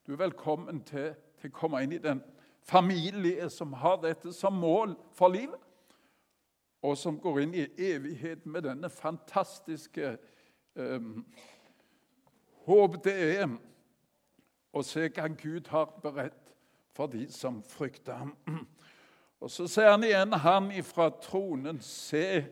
Du 0.06 0.12
er 0.12 0.24
velkommen 0.24 0.82
til, 0.84 1.12
til 1.40 1.52
å 1.52 1.58
komme 1.60 1.84
inn 1.84 1.92
i 1.94 2.02
den 2.02 2.22
familie 2.66 3.50
som 3.50 3.72
har 3.72 4.00
dette 4.02 4.32
som 4.34 4.58
mål 4.58 4.96
for 5.16 5.32
livet, 5.32 5.60
og 6.82 6.96
som 6.98 7.18
går 7.20 7.42
inn 7.42 7.54
i 7.54 7.66
evighet 7.90 8.46
med 8.48 8.64
denne 8.64 8.88
fantastiske 8.92 10.14
eh, 10.76 11.10
håp 12.66 13.00
det 13.04 13.16
er 13.40 13.50
å 14.72 14.82
se 14.86 15.08
hva 15.10 15.28
Gud 15.34 15.68
har 15.72 15.90
beredt 16.02 16.54
for 16.96 17.10
de 17.10 17.26
som 17.32 17.60
frykter 17.66 18.22
ham. 18.22 18.34
Og 19.40 19.50
Så 19.50 19.66
sier 19.72 19.90
han 19.94 20.04
igjen, 20.04 20.36
han 20.36 20.70
ifra 20.76 21.08
tronen, 21.22 21.80
se, 21.80 22.44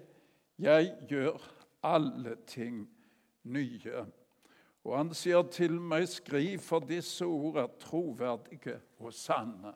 jeg 0.59 0.93
gjør 1.11 1.43
alle 1.85 2.37
ting 2.49 2.87
nye. 3.45 4.07
Og 4.89 4.95
han 4.97 5.13
sier 5.17 5.45
til 5.53 5.77
meg, 5.81 6.07
skriv, 6.09 6.63
for 6.65 6.85
disse 6.89 7.27
ord 7.27 7.61
er 7.61 7.75
troverdige 7.83 8.79
og 9.03 9.13
sanne. 9.13 9.75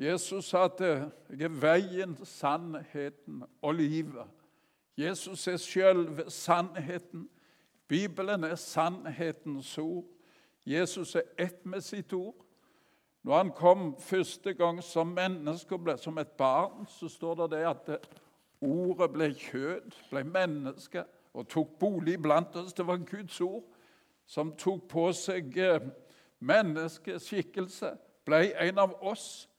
Jesus 0.00 0.44
sa 0.48 0.64
at 0.64 0.80
jeg 0.80 1.44
er 1.44 1.56
veien, 1.60 2.14
sannheten 2.24 3.42
og 3.62 3.74
livet. 3.74 4.24
Jesus 4.96 5.48
er 5.48 5.56
selv 5.56 6.30
sannheten. 6.30 7.28
Bibelen 7.88 8.44
er 8.44 8.54
sannhetens 8.54 9.78
ord. 9.78 10.04
Jesus 10.66 11.14
er 11.14 11.22
ett 11.38 11.66
med 11.66 11.80
sitt 11.80 12.12
ord. 12.12 12.46
Når 13.22 13.36
han 13.36 13.50
kom 13.50 13.96
første 14.00 14.54
gang 14.54 14.82
som 14.82 15.06
menneske, 15.06 15.78
ble, 15.78 15.98
som 15.98 16.18
et 16.18 16.28
barn, 16.28 16.86
så 16.88 17.08
står 17.08 17.34
det, 17.34 17.50
det 17.50 17.66
at 17.68 18.08
ordet 18.60 19.12
ble 19.12 19.34
kjød, 19.34 19.92
ble 20.10 20.24
menneske 20.24 21.04
og 21.34 21.48
tok 21.48 21.76
bolig 21.78 22.22
blant 22.22 22.56
oss. 22.56 22.72
Det 22.72 22.86
var 22.86 23.04
Guds 23.04 23.40
ord 23.40 23.64
som 24.26 24.54
tok 24.56 24.88
på 24.88 25.10
seg 25.12 25.56
eh, 25.58 25.84
menneskeskikkelse, 26.38 27.92
ble 28.24 28.44
en 28.62 28.78
av 28.78 28.96
oss. 29.02 29.49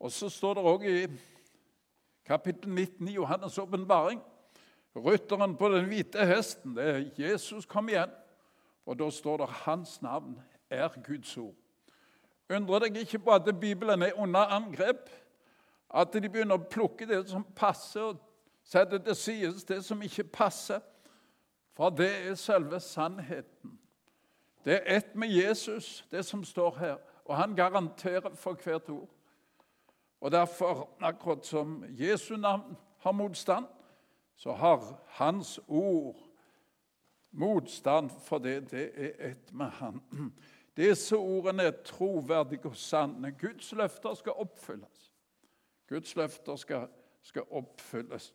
Og 0.00 0.12
så 0.12 0.28
står 0.28 0.54
det 0.54 0.64
òg 0.64 0.86
i 0.88 1.06
kapittel 2.26 2.68
19 2.70 3.08
i 3.08 3.16
Johannes' 3.18 3.60
åpenbaring 3.60 4.20
Rytteren 4.96 5.56
på 5.56 5.68
den 5.68 5.84
hvite 5.84 6.24
hesten, 6.26 6.76
det 6.76 6.84
er 6.84 7.04
Jesus 7.18 7.66
kom 7.66 7.88
igjen. 7.88 8.10
Og 8.86 8.98
da 8.98 9.10
står 9.10 9.36
det 9.36 9.48
'Hans 9.48 10.02
navn 10.02 10.40
er 10.70 10.88
Guds 11.06 11.36
ord'. 11.36 11.54
Undrer 12.50 12.78
deg 12.78 12.96
ikke 12.96 13.18
på 13.18 13.30
at 13.30 13.60
Bibelen 13.60 14.02
er 14.02 14.12
under 14.16 14.40
angrep? 14.40 15.10
At 15.94 16.12
de 16.12 16.28
begynner 16.28 16.54
å 16.54 16.68
plukke 16.70 17.06
det 17.06 17.28
som 17.28 17.44
passer, 17.56 18.00
og 18.00 18.16
sette 18.64 18.98
til 18.98 19.14
side 19.14 19.52
det 19.68 19.84
som 19.84 20.02
ikke 20.02 20.24
passer. 20.24 20.80
For 21.72 21.90
det 21.90 22.26
er 22.26 22.34
selve 22.34 22.80
sannheten. 22.80 23.78
Det 24.64 24.74
er 24.74 24.96
ett 24.96 25.16
med 25.16 25.28
Jesus, 25.28 26.06
det 26.10 26.24
som 26.24 26.44
står 26.44 26.78
her. 26.78 26.96
Og 27.24 27.36
han 27.36 27.56
garanterer 27.56 28.34
for 28.34 28.54
hvert 28.54 28.88
ord. 28.90 29.08
Og 30.20 30.30
derfor, 30.32 30.96
akkurat 31.00 31.46
som 31.46 31.84
Jesu 31.88 32.36
navn 32.36 32.76
har 32.98 33.12
motstand, 33.12 33.66
så 34.36 34.52
har 34.52 35.00
hans 35.06 35.60
ord 35.68 36.16
motstand 37.30 38.10
for 38.24 38.38
det. 38.38 38.70
Det 38.70 38.90
er 38.94 39.30
ett 39.30 39.52
med 39.52 39.66
han. 39.66 40.02
Disse 40.76 41.16
ordene 41.16 41.62
er 41.62 41.82
troverdige 41.84 42.68
og 42.68 42.76
sanne. 42.76 43.32
Guds 43.32 43.72
løfter 43.72 44.14
skal 44.14 44.32
oppfylles. 44.32 45.12
Guds 45.88 46.16
løfter 46.16 46.56
skal, 46.56 46.88
skal 47.22 47.42
oppfylles. 47.50 48.34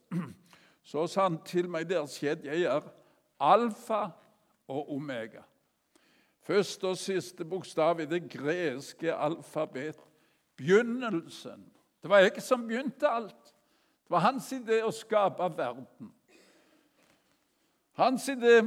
Så 0.84 1.08
sa 1.08 1.28
han 1.28 1.38
til 1.46 1.70
meg 1.70 1.90
der 1.90 2.06
skjedd, 2.10 2.46
jeg 2.46 2.66
er 2.66 2.88
alfa 3.40 4.08
og 4.68 4.94
omega. 4.96 5.44
Første 6.42 6.88
og 6.88 6.98
siste 6.98 7.46
bokstav 7.46 8.00
i 8.02 8.10
det 8.10 8.24
greske 8.32 9.14
alfabet. 9.14 10.00
Begynnelsen. 10.58 11.71
Det 12.02 12.10
var 12.10 12.18
jeg 12.18 12.42
som 12.42 12.68
begynte 12.68 13.10
alt. 13.10 13.54
Det 14.04 14.10
var 14.10 14.20
hans 14.20 14.52
idé 14.52 14.82
å 14.84 14.92
skape 14.92 15.50
verden. 15.58 16.12
Hans 18.00 18.28
idé 18.30 18.62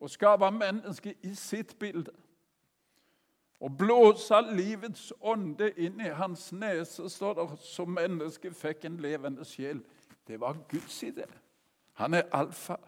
å 0.00 0.08
skape 0.08 0.50
mennesket 0.50 1.24
i 1.24 1.34
sitt 1.38 1.78
bilde. 1.78 2.12
Å 3.60 3.68
blåse 3.68 4.40
livets 4.48 5.10
ånde 5.20 5.68
inn 5.76 6.00
i 6.00 6.12
hans 6.16 6.46
nese, 6.52 7.08
står 7.12 7.34
det, 7.36 7.46
så 7.60 7.84
mennesket 7.84 8.56
fikk 8.56 8.86
en 8.88 8.96
levende 9.04 9.44
sjel. 9.44 9.82
Det 10.26 10.40
var 10.40 10.56
Guds 10.68 11.02
idé. 11.04 11.26
Han 12.00 12.14
er 12.14 12.28
alfa. 12.32 12.78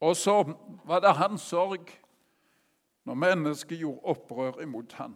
Og 0.00 0.16
så 0.16 0.40
var 0.84 1.00
det 1.00 1.14
hans 1.14 1.42
sorg 1.46 1.92
når 3.04 3.14
mennesket 3.14 3.78
gjorde 3.78 4.02
opprør 4.14 4.60
imot 4.62 4.92
ham. 4.98 5.14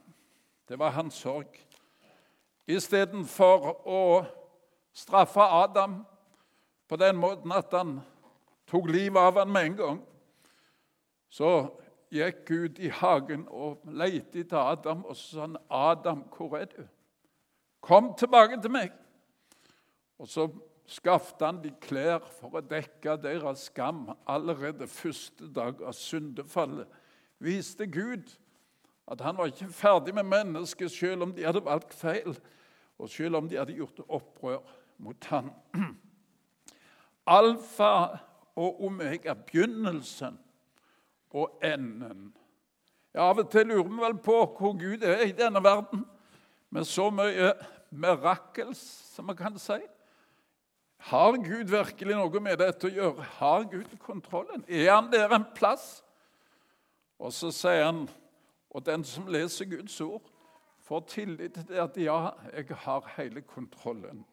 Det 0.68 0.78
var 0.78 0.95
hans 0.95 1.14
sorg. 1.14 1.59
Istedenfor 2.69 3.71
å 3.89 4.01
straffe 4.93 5.41
Adam 5.41 6.03
på 6.89 6.97
den 7.01 7.17
måten 7.17 7.53
at 7.57 7.73
han 7.73 7.99
tok 8.69 8.91
livet 8.93 9.21
av 9.21 9.41
ham 9.41 9.53
med 9.53 9.71
en 9.71 9.77
gang, 9.79 10.01
så 11.33 11.53
gikk 12.13 12.45
Gud 12.49 12.81
i 12.81 12.91
hagen 12.93 13.47
og 13.49 13.85
lette 13.89 14.43
etter 14.43 14.61
Adam, 14.61 15.05
og 15.05 15.17
så 15.17 15.29
sa 15.31 15.41
han, 15.47 15.57
'Adam, 15.71 16.25
hvor 16.37 16.57
er 16.57 16.65
du?' 16.65 16.89
'Kom 17.81 18.15
tilbake 18.15 18.61
til 18.63 18.71
meg.' 18.71 18.93
Og 20.19 20.29
så 20.29 20.49
skaffet 20.87 21.47
han 21.47 21.63
de 21.63 21.71
klær 21.81 22.25
for 22.41 22.59
å 22.59 22.65
dekke 22.65 23.17
deres 23.23 23.69
skam. 23.69 24.09
Allerede 24.27 24.87
første 24.87 25.53
dag 25.55 25.83
av 25.83 25.93
syndefallet 25.93 26.89
viste 27.39 27.87
Gud 27.87 28.39
at 29.09 29.21
han 29.21 29.37
var 29.37 29.47
ikke 29.47 29.71
ferdig 29.73 30.15
med 30.15 30.27
mennesket 30.29 30.91
selv 30.91 31.23
om 31.23 31.33
de 31.33 31.45
hadde 31.47 31.65
valgt 31.65 31.95
feil, 31.95 32.37
og 32.99 33.11
selv 33.11 33.38
om 33.38 33.49
de 33.49 33.59
hadde 33.59 33.76
gjort 33.76 34.00
opprør 34.09 34.62
mot 34.99 35.25
han. 35.31 35.50
Alfa 37.38 37.93
og 38.59 38.85
omega, 38.85 39.35
begynnelsen 39.35 40.38
og 41.31 41.61
enden. 41.62 42.33
Ja, 43.14 43.28
Av 43.28 43.38
og 43.38 43.50
til 43.50 43.69
lurer 43.69 43.88
vi 43.88 44.00
vel 44.02 44.17
på 44.23 44.38
hvor 44.59 44.75
Gud 44.78 45.05
er 45.07 45.25
i 45.26 45.37
denne 45.37 45.62
verden, 45.64 46.05
med 46.71 46.85
så 46.85 47.09
mye 47.11 47.52
mirakels, 47.90 48.81
som 49.14 49.31
vi 49.31 49.37
kan 49.38 49.57
si. 49.59 49.78
Har 51.09 51.38
Gud 51.38 51.71
virkelig 51.71 52.17
noe 52.19 52.40
med 52.43 52.59
dette 52.61 52.88
å 52.88 52.93
gjøre? 52.93 53.26
Har 53.38 53.64
Gud 53.71 53.95
kontrollen? 54.02 54.64
Er 54.69 54.90
han 54.93 55.12
der 55.12 55.33
en 55.33 55.47
plass? 55.55 56.02
Og 57.19 57.33
så 57.35 57.50
sier 57.55 57.87
han, 57.87 58.05
og 58.71 58.85
den 58.87 59.05
som 59.07 59.31
leser 59.31 59.71
Guds 59.71 59.97
ord, 60.05 60.26
får 60.88 61.04
tillit 61.09 61.52
til 61.68 61.80
at 61.83 61.97
ja, 62.00 62.30
jeg 62.57 62.76
har 62.85 63.12
hele 63.16 63.40
kontrollen. 63.40 64.25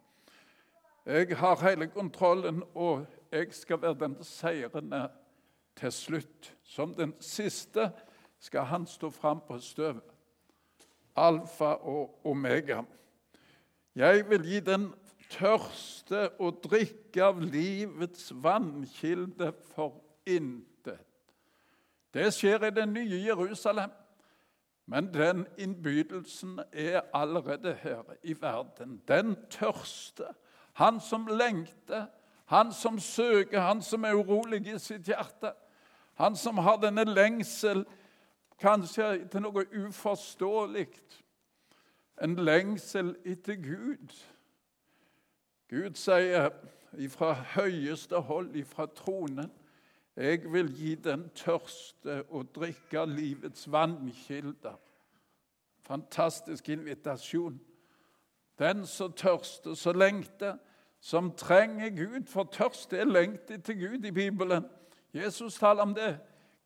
Jeg 1.05 1.37
har 1.37 1.69
hele 1.69 1.87
kontrollen, 1.87 2.63
og 2.75 3.05
jeg 3.31 3.47
skal 3.53 3.81
være 3.81 3.99
den 3.99 4.23
seirende 4.23 5.09
til 5.75 5.91
slutt. 5.91 6.53
Som 6.63 6.93
den 6.95 7.13
siste 7.19 7.91
skal 8.39 8.65
han 8.71 8.87
stå 8.87 9.09
fram 9.09 9.41
på 9.47 9.59
støvet. 9.59 10.03
Alfa 11.15 11.75
og 11.83 12.25
omega. 12.25 12.81
Jeg 13.95 14.29
vil 14.29 14.47
gi 14.47 14.59
den 14.59 14.89
tørste 15.31 16.29
å 16.39 16.49
drikke 16.63 17.23
av 17.23 17.39
livets 17.43 18.31
vannkilde 18.43 19.51
for 19.75 20.01
intet. 20.27 21.03
Det 22.15 22.31
skjer 22.33 22.67
i 22.67 22.73
det 22.75 22.87
nye 22.87 23.21
Jerusalem. 23.27 23.91
Men 24.85 25.13
den 25.13 25.47
innbydelsen 25.57 26.59
er 26.71 27.01
allerede 27.13 27.73
her 27.73 28.03
i 28.23 28.41
verden. 28.41 29.01
Den 29.07 29.35
tørste, 29.49 30.23
han 30.73 30.99
som 30.99 31.27
lengter, 31.27 32.05
han 32.45 32.73
som 32.73 32.99
søker, 32.99 33.59
han 33.59 33.81
som 33.81 34.03
er 34.03 34.13
urolig 34.13 34.67
i 34.67 34.79
sitt 34.79 35.07
hjerte. 35.07 35.53
Han 36.13 36.35
som 36.35 36.57
har 36.57 36.77
denne 36.77 37.03
lengsel 37.03 37.85
kanskje 38.61 39.25
til 39.31 39.41
noe 39.41 39.65
uforståelig. 39.73 40.87
En 42.23 42.35
lengsel 42.35 43.15
etter 43.25 43.57
Gud. 43.59 44.13
Gud 45.69 45.97
sier 45.99 46.51
ifra 46.97 47.33
høyeste 47.33 48.21
hold, 48.29 48.53
ifra 48.55 48.85
tronen, 48.85 49.51
jeg 50.15 50.53
vil 50.53 50.71
gi 50.71 50.95
den 50.95 51.29
tørste 51.35 52.21
å 52.31 52.43
drikke 52.55 53.03
livets 53.05 53.65
vannkilder. 53.71 54.77
Fantastisk 55.83 56.69
invitasjon. 56.69 57.59
Den 58.59 58.85
som 58.87 59.11
tørster, 59.11 59.73
som 59.75 59.99
lengter, 59.99 60.55
som 60.99 61.31
trenger 61.35 61.89
Gud. 61.89 62.29
For 62.31 62.47
tørst 62.51 62.93
er 62.93 63.05
lengt 63.05 63.51
etter 63.51 63.73
Gud 63.73 64.05
i 64.05 64.11
Bibelen. 64.11 64.65
Jesus 65.13 65.59
taler 65.59 65.83
om 65.83 65.93
det. 65.93 66.15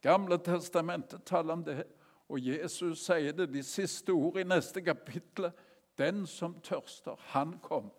Gamle 0.02 0.38
testamentet 0.38 1.26
taler 1.26 1.54
om 1.54 1.64
det. 1.64 1.84
Og 2.30 2.40
Jesus 2.46 3.02
sier 3.02 3.34
det 3.34 3.50
de 3.54 3.64
siste 3.66 4.14
ord 4.14 4.38
i 4.38 4.46
neste 4.46 4.82
kapittel. 4.86 5.50
Den 5.98 6.28
som 6.28 6.54
tørster, 6.62 7.18
han 7.34 7.58
kom. 7.66 7.90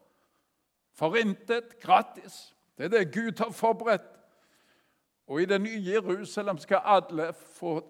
For 0.95 1.19
intet 1.19 1.81
gratis. 1.83 2.55
Det 2.79 2.85
er 2.85 2.95
det 2.95 3.13
Gud 3.13 3.43
har 3.43 3.51
forberedt. 3.51 4.20
Og 5.31 5.43
i 5.43 5.45
det 5.45 5.61
nye 5.61 5.83
Jerusalem 5.85 6.59
skal 6.59 6.81
alle 6.85 7.33
få 7.33 7.81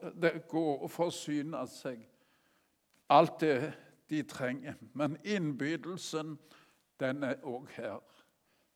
gå 0.48 0.64
og 0.74 0.90
forsyne 0.90 1.62
seg. 1.72 2.02
Alt 3.08 3.40
det 3.40 3.72
de 4.10 4.22
trenger. 4.22 4.74
Men 4.92 5.16
innbydelsen, 5.24 6.38
den 7.00 7.24
er 7.24 7.40
òg 7.40 7.70
her. 7.78 8.02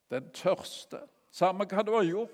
Den 0.09 0.31
tørste. 0.33 1.03
Samme 1.31 1.67
hva 1.69 1.85
du 1.85 1.93
har 1.93 2.09
gjort, 2.09 2.33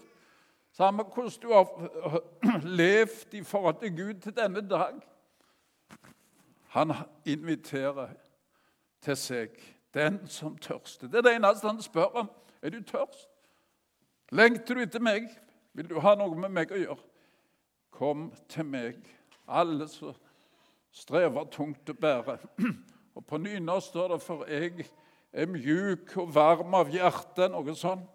samme 0.72 1.04
hvordan 1.04 1.42
du 1.42 1.52
har 1.54 2.24
levd 2.80 3.34
i 3.34 3.44
forhold 3.44 3.82
til 3.84 3.98
Gud 3.98 4.14
til 4.14 4.36
denne 4.38 4.64
dag. 4.70 5.04
Han 6.68 6.94
inviterer 7.26 8.16
til 9.02 9.18
seg 9.18 9.60
den 9.94 10.28
som 10.28 10.58
tørster. 10.58 11.08
Det 11.08 11.18
er 11.18 11.28
det 11.28 11.36
eneste 11.36 11.68
han 11.68 11.82
spør 11.82 12.24
om. 12.24 12.32
Er 12.62 12.70
du 12.70 12.84
tørst? 12.84 13.28
Lengter 14.32 14.80
du 14.80 14.88
etter 14.88 15.04
meg? 15.04 15.28
Vil 15.74 15.90
du 15.90 16.00
ha 16.04 16.16
noe 16.20 16.36
med 16.36 16.52
meg 16.52 16.72
å 16.72 16.80
gjøre? 16.80 17.10
Kom 17.92 18.30
til 18.50 18.66
meg, 18.66 18.98
alle 19.48 19.88
som 19.92 20.16
strever 20.92 21.48
tungt 21.52 21.90
å 21.92 21.96
bære. 21.96 22.38
Og 23.16 23.26
På 23.28 23.38
nynorsk 23.38 23.88
står 23.92 24.14
det 24.14 24.22
'for 24.22 24.46
jeg 24.48 24.86
er 25.34 25.46
mjuk 25.46 26.18
og 26.18 26.36
varm 26.36 26.74
av 26.74 26.90
hjerte', 26.90 27.50
noe 27.52 27.76
sånt 27.76 28.08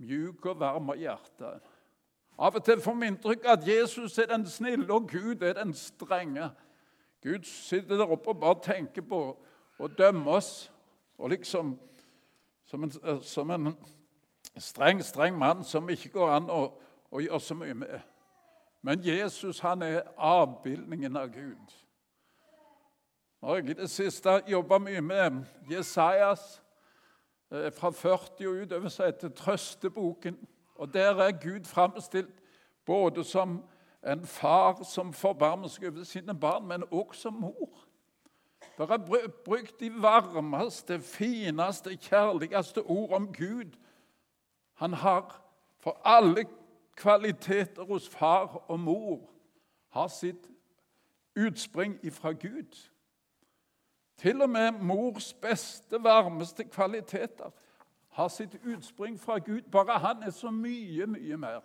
mjuk 0.00 0.46
og 0.46 0.60
varm 0.60 0.90
av 0.90 0.98
hjertet. 0.98 1.60
Av 2.40 2.56
og 2.56 2.64
til 2.64 2.80
får 2.80 2.96
vi 2.96 3.06
inntrykk 3.10 3.46
at 3.52 3.66
Jesus 3.68 4.18
er 4.18 4.30
den 4.30 4.46
snille, 4.48 4.88
og 4.92 5.08
Gud 5.10 5.42
er 5.42 5.58
den 5.58 5.74
strenge. 5.76 6.50
Gud 7.22 7.44
sitter 7.44 8.00
der 8.00 8.10
oppe 8.10 8.32
og 8.32 8.40
bare 8.40 8.62
tenker 8.64 9.04
på 9.04 9.20
å 9.78 9.88
dømme 9.88 10.38
oss. 10.38 10.70
Og 11.18 11.30
liksom 11.34 11.74
som 12.64 12.84
en, 12.86 12.92
som 13.22 13.50
en 13.50 13.74
streng, 14.60 15.02
streng 15.04 15.38
mann 15.38 15.64
som 15.64 15.88
ikke 15.90 16.12
går 16.14 16.32
an 16.36 16.50
å, 16.50 16.62
å 17.10 17.20
gjøre 17.20 17.40
så 17.40 17.54
mye 17.54 17.74
med. 17.74 18.00
Men 18.82 19.04
Jesus 19.04 19.60
han 19.60 19.82
er 19.82 20.02
avbildningen 20.16 21.16
av 21.16 21.28
Gud. 21.34 21.76
Når 23.40 23.56
jeg 23.56 23.70
i 23.70 23.78
det 23.80 23.90
siste 23.90 24.40
jobba 24.48 24.78
mye 24.78 25.00
med 25.00 25.42
Jesajas 25.70 26.60
Eh, 27.52 27.72
fra 27.72 27.90
40 27.90 28.46
og 28.46 28.54
utover 28.62 28.88
seg 28.88 29.06
heter 29.10 29.28
Trøsteboken. 29.28 30.36
Og 30.74 30.92
Der 30.94 31.18
er 31.18 31.32
Gud 31.32 31.64
framstilt 31.64 32.42
både 32.86 33.24
som 33.24 33.62
en 34.06 34.26
far 34.26 34.82
som 34.84 35.12
forbarmer 35.12 35.68
seg 35.68 35.90
over 35.90 36.04
sine 36.04 36.34
barn, 36.34 36.66
men 36.66 36.84
også 36.90 37.20
som 37.20 37.34
mor. 37.34 37.70
Det 38.78 38.90
er 38.90 39.28
brukt 39.44 39.80
de 39.80 39.90
varmeste, 40.02 41.00
fineste, 41.00 41.96
kjærligste 41.96 42.82
ord 42.82 43.12
om 43.12 43.32
Gud. 43.32 43.76
Han 44.80 44.92
har 44.92 45.42
for 45.78 46.00
alle 46.04 46.44
kvaliteter 46.96 47.84
hos 47.84 48.08
far 48.08 48.64
og 48.68 48.80
mor 48.80 49.30
har 49.88 50.08
sitt 50.08 50.50
utspring 51.36 51.98
ifra 52.02 52.32
Gud. 52.32 52.88
Til 54.16 54.42
og 54.42 54.50
med 54.50 54.72
mors 54.72 55.34
beste, 55.34 56.02
varmeste 56.02 56.64
kvaliteter 56.64 57.50
har 58.08 58.28
sitt 58.28 58.56
utspring 58.64 59.20
fra 59.20 59.38
Gud. 59.38 59.62
Bare 59.62 59.98
han 59.98 60.22
er 60.22 60.30
så 60.30 60.50
mye, 60.50 61.06
mye 61.06 61.36
mer 61.36 61.60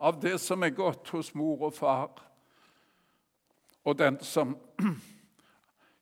av 0.00 0.22
det 0.22 0.38
som 0.40 0.62
er 0.62 0.70
godt 0.70 1.10
hos 1.10 1.34
mor 1.34 1.66
og 1.66 1.74
far. 1.74 2.22
Og 3.84 3.98
den 3.98 4.20
som 4.20 4.58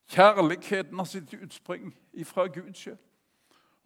Kjærligheten 0.09 0.99
har 0.99 1.05
sitt 1.05 1.35
utspring 1.35 1.97
ifra 2.13 2.47
Gud 2.47 2.75
sjøl. 2.75 2.99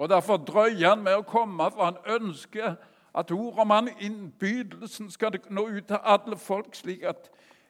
Og 0.02 0.08
Derfor 0.08 0.36
drøyer 0.36 0.88
han 0.88 1.02
med 1.02 1.14
å 1.14 1.22
komme, 1.22 1.68
for 1.70 1.84
han 1.84 1.98
ønsker 2.10 2.72
at 3.14 3.30
ordet 3.30 3.60
om 3.62 3.70
han 3.70 3.90
innbydelsen 4.00 5.12
skal 5.14 5.36
nå 5.46 5.62
ut 5.68 5.84
til 5.86 6.00
alle 6.02 6.38
folk, 6.42 6.74
slik 6.74 7.04
at 7.06 7.28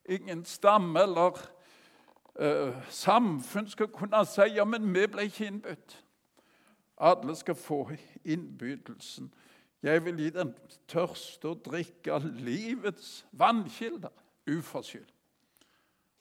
ingen 0.09 0.41
stamme 0.49 1.03
eller 1.03 1.37
uh, 2.41 2.73
samfunn 2.89 3.69
skal 3.69 3.91
kunne 3.93 4.25
si 4.25 4.49
ja, 4.55 4.65
men 4.65 4.89
vi 4.95 5.05
ble 5.13 5.27
ikke 5.29 5.51
innbudt. 5.51 5.99
Alle 6.97 7.37
skal 7.37 7.55
få 7.55 7.83
innbydelsen. 8.25 9.29
Jeg 9.83 10.05
vil 10.05 10.25
gi 10.25 10.31
den 10.33 10.55
tørste 10.89 11.53
å 11.53 11.61
drikke 11.69 12.17
av 12.17 12.25
livets 12.25 13.27
vannkilder 13.37 14.09
uforskyldt. 14.49 15.13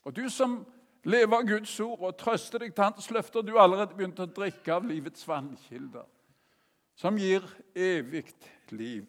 Og 0.04 0.15
du 0.19 0.28
som 0.28 0.65
lever 1.03 1.37
av 1.37 1.47
Guds 1.47 1.73
ord 1.79 2.03
og 2.05 2.17
trøste 2.19 2.59
deg 2.61 2.73
til 2.75 2.83
Hans 2.83 3.09
løfter, 3.11 3.41
du 3.41 3.55
har 3.55 3.65
allerede 3.65 3.97
begynt 3.97 4.19
å 4.21 4.29
drikke 4.29 4.73
av 4.75 4.85
livets 4.85 5.27
vannkilder, 5.27 6.05
som 6.95 7.17
gir 7.17 7.45
evig 7.75 8.27
liv. 8.71 9.07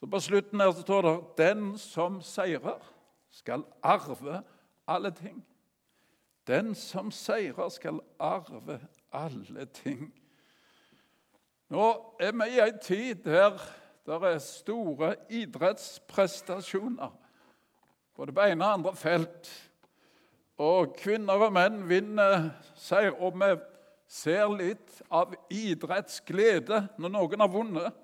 Så 0.00 0.08
På 0.08 0.20
slutten 0.20 0.60
her 0.60 0.72
så 0.72 0.82
står 0.82 1.02
det 1.02 1.36
'Den 1.36 1.78
som 1.78 2.22
seirer, 2.22 2.80
skal 3.30 3.64
arve 3.82 4.42
alle 4.86 5.10
ting'. 5.10 5.42
Den 6.46 6.74
som 6.74 7.10
seirer, 7.10 7.68
skal 7.68 8.00
arve 8.18 8.80
alle 9.12 9.66
ting. 9.66 10.12
Nå 11.68 12.16
er 12.20 12.32
vi 12.32 12.56
i 12.56 12.60
ei 12.60 12.72
tid 12.82 13.14
der 13.14 13.58
det 14.06 14.22
er 14.22 14.38
store 14.38 15.14
idrettsprestasjoner, 15.30 17.10
både 18.16 18.32
på 18.32 18.40
ene 18.40 18.64
og 18.64 18.72
andre 18.72 18.96
felt. 18.96 19.69
Og 20.60 20.92
kvinner 20.98 21.40
og 21.40 21.54
menn 21.56 21.78
vinner 21.88 22.50
seier, 22.76 23.14
og 23.16 23.38
vi 23.40 23.54
ser 24.10 24.50
litt 24.52 24.98
av 25.08 25.32
idrettsglede 25.48 26.82
når 27.00 27.14
noen 27.14 27.44
har 27.44 27.52
vunnet. 27.52 28.00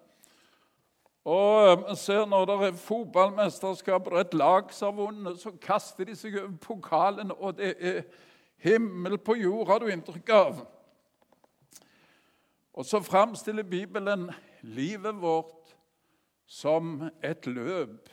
Og 1.27 1.83
vi 1.83 1.97
ser 1.99 2.25
når 2.31 2.47
det 2.49 2.57
er 2.69 2.79
fotballmesterskap 2.81 4.09
og 4.09 4.21
et 4.23 4.39
lag 4.39 4.73
som 4.73 4.95
har 4.95 5.11
vunnet, 5.11 5.41
så 5.43 5.53
kaster 5.61 6.09
de 6.09 6.17
seg 6.17 6.39
over 6.39 6.57
pokalen, 6.63 7.35
og 7.35 7.59
det 7.59 7.75
er 7.77 8.01
himmel 8.63 9.19
på 9.19 9.37
jord, 9.43 9.67
har 9.69 9.83
du 9.83 9.91
inntrykk 9.93 10.33
av. 10.33 10.65
Og 12.77 12.87
så 12.89 13.03
framstiller 13.05 13.67
Bibelen 13.69 14.31
livet 14.63 15.21
vårt 15.21 15.75
som 16.47 17.11
et 17.25 17.47
løp. 17.51 18.09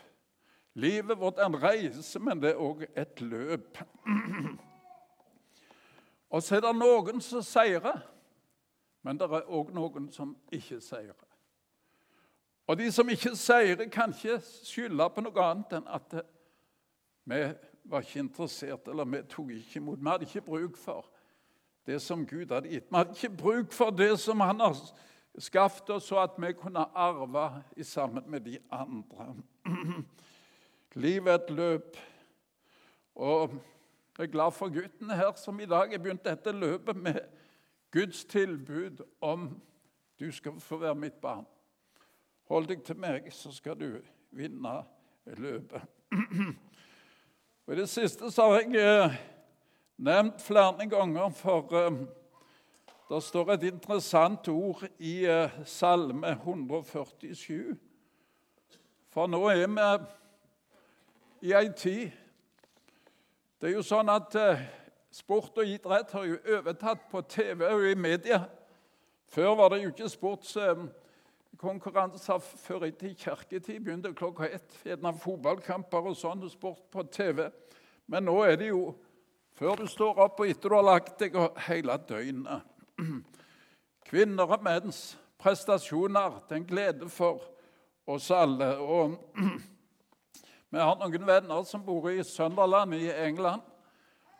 Livet 0.73 1.19
vårt 1.19 1.37
er 1.37 1.45
en 1.45 1.63
reise, 1.63 2.19
men 2.19 2.41
det 2.41 2.53
er 2.53 2.61
òg 2.61 2.85
et 2.97 3.21
løp. 3.21 3.77
Og 6.33 6.41
så 6.41 6.57
er 6.57 6.63
det 6.65 6.71
noen 6.75 7.21
som 7.21 7.43
seirer, 7.45 7.99
men 9.05 9.19
det 9.19 9.27
er 9.29 9.45
òg 9.53 9.69
noen 9.75 10.09
som 10.11 10.33
ikke 10.51 10.79
seirer. 10.81 11.29
Og 12.67 12.79
de 12.79 12.91
som 12.91 13.09
ikke 13.09 13.35
seirer, 13.35 13.85
kan 13.91 14.13
ikke 14.15 14.39
skylde 14.41 15.09
på 15.13 15.21
noe 15.21 15.45
annet 15.45 15.77
enn 15.77 15.89
at 15.93 16.15
vi 17.29 17.41
var 17.83 18.01
ikke 18.01 18.23
interessert, 18.23 18.87
eller 18.87 19.05
vi 19.05 19.21
tok 19.29 19.51
ikke 19.51 19.79
imot. 19.79 19.99
Vi 19.99 20.09
hadde 20.09 20.25
ikke 20.25 20.45
bruk 20.47 20.77
for 20.79 21.05
det 21.85 22.01
som 22.01 22.25
Gud 22.25 22.51
hadde 22.51 22.71
gitt. 22.71 22.89
Vi 22.89 22.97
hadde 22.97 23.17
ikke 23.17 23.37
bruk 23.37 23.71
for 23.71 23.91
det 23.91 24.15
som 24.19 24.39
Han 24.39 24.59
har 24.59 24.77
skaffet 25.37 25.89
oss, 25.89 26.07
så 26.07 26.23
at 26.23 26.37
vi 26.37 26.53
kunne 26.53 26.87
arve 26.95 27.63
sammen 27.83 28.23
med 28.27 28.41
de 28.41 28.57
andre. 28.71 29.35
Livet 30.93 31.27
er 31.27 31.39
et 31.39 31.49
løp. 31.49 31.97
Og 33.15 33.53
jeg 34.17 34.23
er 34.23 34.31
glad 34.31 34.51
for 34.51 34.69
gutten 34.69 35.09
her 35.09 35.31
som 35.35 35.59
i 35.59 35.65
dag 35.65 35.89
har 35.91 36.01
begynt 36.01 36.25
dette 36.25 36.51
løpet 36.51 36.95
med 36.95 37.19
Guds 37.91 38.25
tilbud 38.25 39.01
om 39.21 39.61
du 40.19 40.31
skal 40.31 40.59
få 40.59 40.77
være 40.77 40.95
mitt 40.95 41.17
barn. 41.21 41.45
Hold 42.49 42.67
deg 42.67 42.83
til 42.85 42.97
meg, 43.01 43.31
så 43.33 43.51
skal 43.51 43.79
du 43.79 43.97
vinne 44.31 44.75
løpet. 45.25 45.81
Og 47.65 47.73
I 47.73 47.79
det 47.79 47.89
siste 47.89 48.29
så 48.31 48.49
har 48.51 48.61
jeg 48.61 48.75
eh, 48.77 49.13
nevnt 49.97 50.41
flere 50.41 50.85
ganger, 50.89 51.29
for 51.29 51.73
eh, 51.79 52.01
det 53.09 53.23
står 53.23 53.53
et 53.53 53.69
interessant 53.71 54.47
ord 54.47 54.83
i 54.99 55.23
eh, 55.25 55.61
Salme 55.65 56.35
147. 56.35 57.77
For 59.09 59.31
nå 59.31 59.41
er 59.49 59.63
vi 59.63 59.71
i 61.43 61.51
ei 61.51 61.67
tid 61.75 62.11
Det 63.59 63.67
er 63.67 63.73
jo 63.75 63.81
sånn 63.83 64.07
at 64.11 64.35
sport 65.11 65.57
og 65.59 65.67
idrett 65.67 66.11
har 66.15 66.25
jo 66.27 66.37
overtatt 66.55 67.09
på 67.11 67.21
TV 67.31 67.63
og 67.67 67.83
i 67.87 67.95
media. 67.95 68.39
Før 69.31 69.55
var 69.59 69.69
det 69.71 69.83
jo 69.83 69.89
ikke 69.93 70.09
sportskonkurranser 70.11 72.39
før 72.43 72.85
i 72.87 72.91
kirketid. 72.91 73.79
Begynte 73.79 74.13
klokka 74.15 74.43
ett. 74.49 74.79
Gjerne 74.83 75.13
fotballkamper 75.15 76.01
og 76.11 76.17
sånn, 76.19 76.49
sport 76.51 76.91
på 76.91 77.03
TV. 77.07 77.49
Men 78.07 78.23
nå 78.27 78.43
er 78.43 78.55
det 78.59 78.67
jo 78.73 78.95
før 79.55 79.75
du 79.79 79.87
står 79.87 80.19
opp 80.25 80.39
og 80.39 80.47
etter 80.49 80.69
du 80.69 80.75
har 80.75 80.89
lagt 80.89 81.19
deg, 81.23 81.35
og 81.35 81.59
hele 81.69 81.97
døgnet. 82.07 82.61
Kvinner 84.09 84.47
og 84.47 84.63
menns 84.63 85.17
prestasjoner 85.39 86.31
den 86.49 86.65
glede 86.67 87.09
for 87.11 87.41
oss 88.07 88.31
alle. 88.31 88.77
Og 88.79 89.17
vi 90.73 90.81
har 90.81 90.95
noen 90.97 91.27
venner 91.27 91.65
som 91.69 91.83
bor 91.85 92.07
i 92.09 92.23
Sunderland 92.25 92.95
i 92.97 93.11
England. 93.11 93.61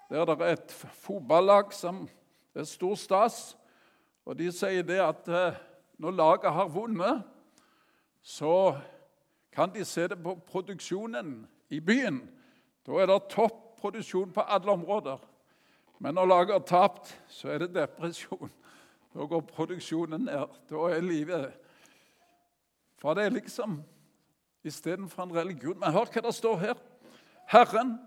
Der 0.09 0.25
det 0.25 0.41
er 0.41 0.55
et 0.55 0.71
fotballag 0.73 1.69
som 1.77 2.07
er 2.55 2.65
stor 2.65 2.95
stas. 2.97 3.57
Og 4.25 4.39
de 4.39 4.47
sier 4.51 4.81
det 4.81 4.97
at 4.97 5.29
eh, 5.29 5.59
når 6.01 6.17
laget 6.17 6.53
har 6.53 6.73
vunnet, 6.73 7.21
så 8.21 8.73
kan 9.53 9.69
de 9.75 9.85
se 9.85 10.07
det 10.07 10.17
på 10.23 10.33
produksjonen 10.49 11.45
i 11.69 11.79
byen. 11.79 12.23
Da 12.81 12.97
er 12.97 13.13
det 13.13 13.29
topp 13.29 13.77
produksjon 13.77 14.33
på 14.33 14.41
alle 14.41 14.71
områder. 14.71 15.21
Men 15.99 16.15
når 16.15 16.25
laget 16.25 16.57
har 16.57 16.65
tapt, 16.65 17.13
så 17.27 17.53
er 17.53 17.57
det 17.57 17.75
depresjon. 17.75 18.49
Da 19.13 19.29
går 19.29 19.45
produksjonen 19.53 20.25
ned. 20.25 20.61
Da 20.69 20.89
er 20.89 21.01
livet 21.01 21.51
For 22.97 23.13
det 23.13 23.25
er 23.25 23.29
liksom 23.37 23.83
istedenfor 24.63 25.23
en 25.23 25.35
religion. 25.35 25.79
Men 25.79 25.93
hør 25.93 26.09
hva 26.11 26.25
det 26.25 26.35
står 26.35 26.57
her. 26.63 26.81
Herren 27.51 27.97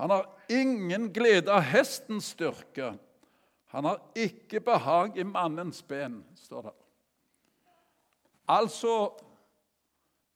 han 0.00 0.10
har 0.10 0.28
ingen 0.48 1.10
glede 1.12 1.52
av 1.52 1.60
hestens 1.60 2.30
styrke. 2.32 2.94
Han 3.70 3.84
har 3.84 3.98
ikke 4.16 4.62
behag 4.64 5.18
i 5.18 5.26
mannens 5.28 5.82
ben, 5.82 6.22
står 6.40 6.62
det. 6.70 6.72
Altså 8.48 8.94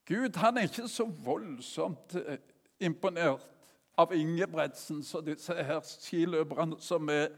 Gud 0.07 0.37
han 0.37 0.59
er 0.61 0.69
ikke 0.69 0.89
så 0.89 1.07
voldsomt 1.25 2.15
eh, 2.21 2.39
imponert 2.85 3.49
av 3.97 4.13
Ingebretsen 4.13 5.01
og 5.15 5.25
disse 5.27 5.55
her 5.55 5.81
skiløperne 5.87 6.77
som 6.83 7.09
er, 7.09 7.31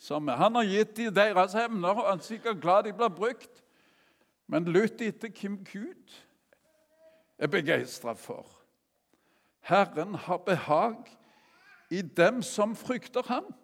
som 0.00 0.28
er. 0.28 0.40
Han 0.40 0.56
har 0.56 0.70
gitt 0.70 0.96
dem 0.96 1.14
deres 1.14 1.54
emner, 1.58 1.92
og 1.92 2.08
han 2.08 2.22
er 2.22 2.30
sikkert 2.30 2.62
glad 2.62 2.88
de 2.88 2.94
blir 2.96 3.12
brukt. 3.12 3.62
Men 4.48 4.70
lytt 4.72 5.02
etter 5.04 5.28
hvem 5.28 5.60
Gud 5.68 6.16
er 7.38 7.46
begeistra 7.46 8.12
for. 8.12 8.46
Herren 9.60 10.14
har 10.14 10.36
behag 10.36 10.96
i 11.90 12.02
dem 12.02 12.42
som 12.42 12.76
frykter 12.76 13.22
ham, 13.26 13.54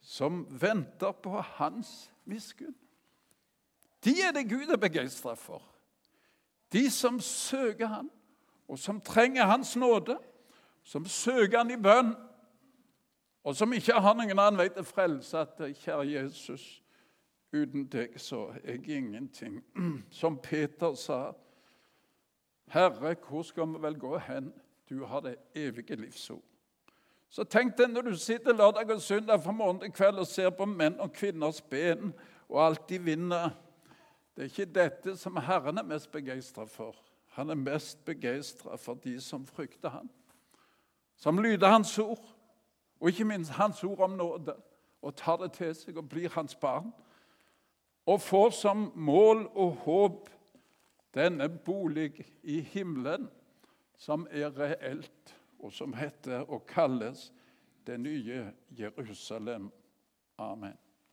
som 0.00 0.46
venter 0.60 1.12
på 1.12 1.40
hans 1.40 2.12
miskunn. 2.24 2.76
De 4.04 4.14
er 4.22 4.32
det 4.32 4.48
Gud 4.50 4.68
er 4.70 4.76
begeistra 4.76 5.34
for. 5.34 5.62
De 6.72 6.90
som 6.90 7.20
søker 7.20 7.86
ham, 7.86 8.10
og 8.68 8.78
som 8.78 9.00
trenger 9.00 9.44
hans 9.44 9.76
nåde 9.76 10.18
som 10.86 11.06
søker 11.06 11.58
han 11.58 11.70
i 11.70 11.76
bønn, 11.82 12.12
og 13.46 13.56
som 13.58 13.72
ikke 13.74 13.98
har 14.02 14.14
noen 14.14 14.38
annen 14.38 14.58
vei 14.58 14.68
til 14.70 14.86
frelse 14.86 15.40
at 15.42 15.58
kjære 15.58 16.04
Jesus, 16.12 16.64
uten 17.54 17.88
deg 17.90 18.14
så 18.22 18.44
er 18.60 18.76
jeg 18.76 19.00
ingenting. 19.00 19.58
Som 20.20 20.38
Peter 20.42 20.94
sa, 20.98 21.32
Herre, 22.72 23.14
hvor 23.28 23.42
skal 23.42 23.68
vi 23.72 23.82
vel 23.82 23.98
gå 23.98 24.18
hen? 24.18 24.52
Du 24.90 25.04
har 25.04 25.20
det 25.20 25.36
evige 25.54 25.96
livsord. 25.96 26.42
Så 27.30 27.44
tenk 27.44 27.74
deg 27.78 27.90
når 27.90 28.02
du 28.10 28.16
sitter 28.16 28.54
lørdag 28.54 28.90
og 28.94 29.02
søndag 29.02 29.42
fra 29.42 29.52
morgen 29.52 29.80
til 29.80 29.92
kveld 29.92 30.22
og 30.22 30.26
ser 30.26 30.50
på 30.50 30.66
menn 30.66 31.00
og 31.02 31.12
kvinners 31.12 31.60
ben 31.60 32.12
og 32.48 32.60
alt 32.66 32.88
de 32.88 33.00
vinner. 33.02 33.50
Det 34.36 34.44
er 34.44 34.52
ikke 34.52 34.74
dette 34.74 35.16
som 35.18 35.36
Herren 35.36 35.78
er 35.78 35.88
mest 35.88 36.10
begeistra 36.12 36.64
for. 36.70 36.94
Han 37.34 37.50
er 37.50 37.58
mest 37.58 38.04
begeistra 38.04 38.76
for 38.76 38.94
de 38.94 39.20
som 39.20 39.46
frykter 39.46 39.90
ham 39.90 40.10
som 41.16 41.38
lyder 41.38 41.68
Hans 41.68 41.98
ord, 41.98 42.36
og 43.00 43.08
ikke 43.08 43.24
minst 43.24 43.50
Hans 43.50 43.84
ord 43.84 44.00
om 44.00 44.10
nåde, 44.10 44.54
og 45.02 45.16
tar 45.16 45.36
det 45.36 45.52
til 45.52 45.74
seg 45.74 45.96
og 45.96 46.08
blir 46.08 46.32
hans 46.34 46.54
barn, 46.54 46.90
og 48.06 48.20
får 48.20 48.50
som 48.50 48.90
mål 48.94 49.46
og 49.54 49.76
håp 49.84 50.30
denne 51.16 51.48
bolig 51.48 52.12
i 52.44 52.60
himmelen, 52.60 53.30
som 53.96 54.26
er 54.30 54.52
reelt, 54.58 55.34
og 55.58 55.72
som 55.72 55.94
heter 55.96 56.44
og 56.52 56.66
kalles 56.68 57.30
det 57.88 57.96
nye 58.00 58.50
Jerusalem. 58.76 59.70
Amen. 60.38 60.76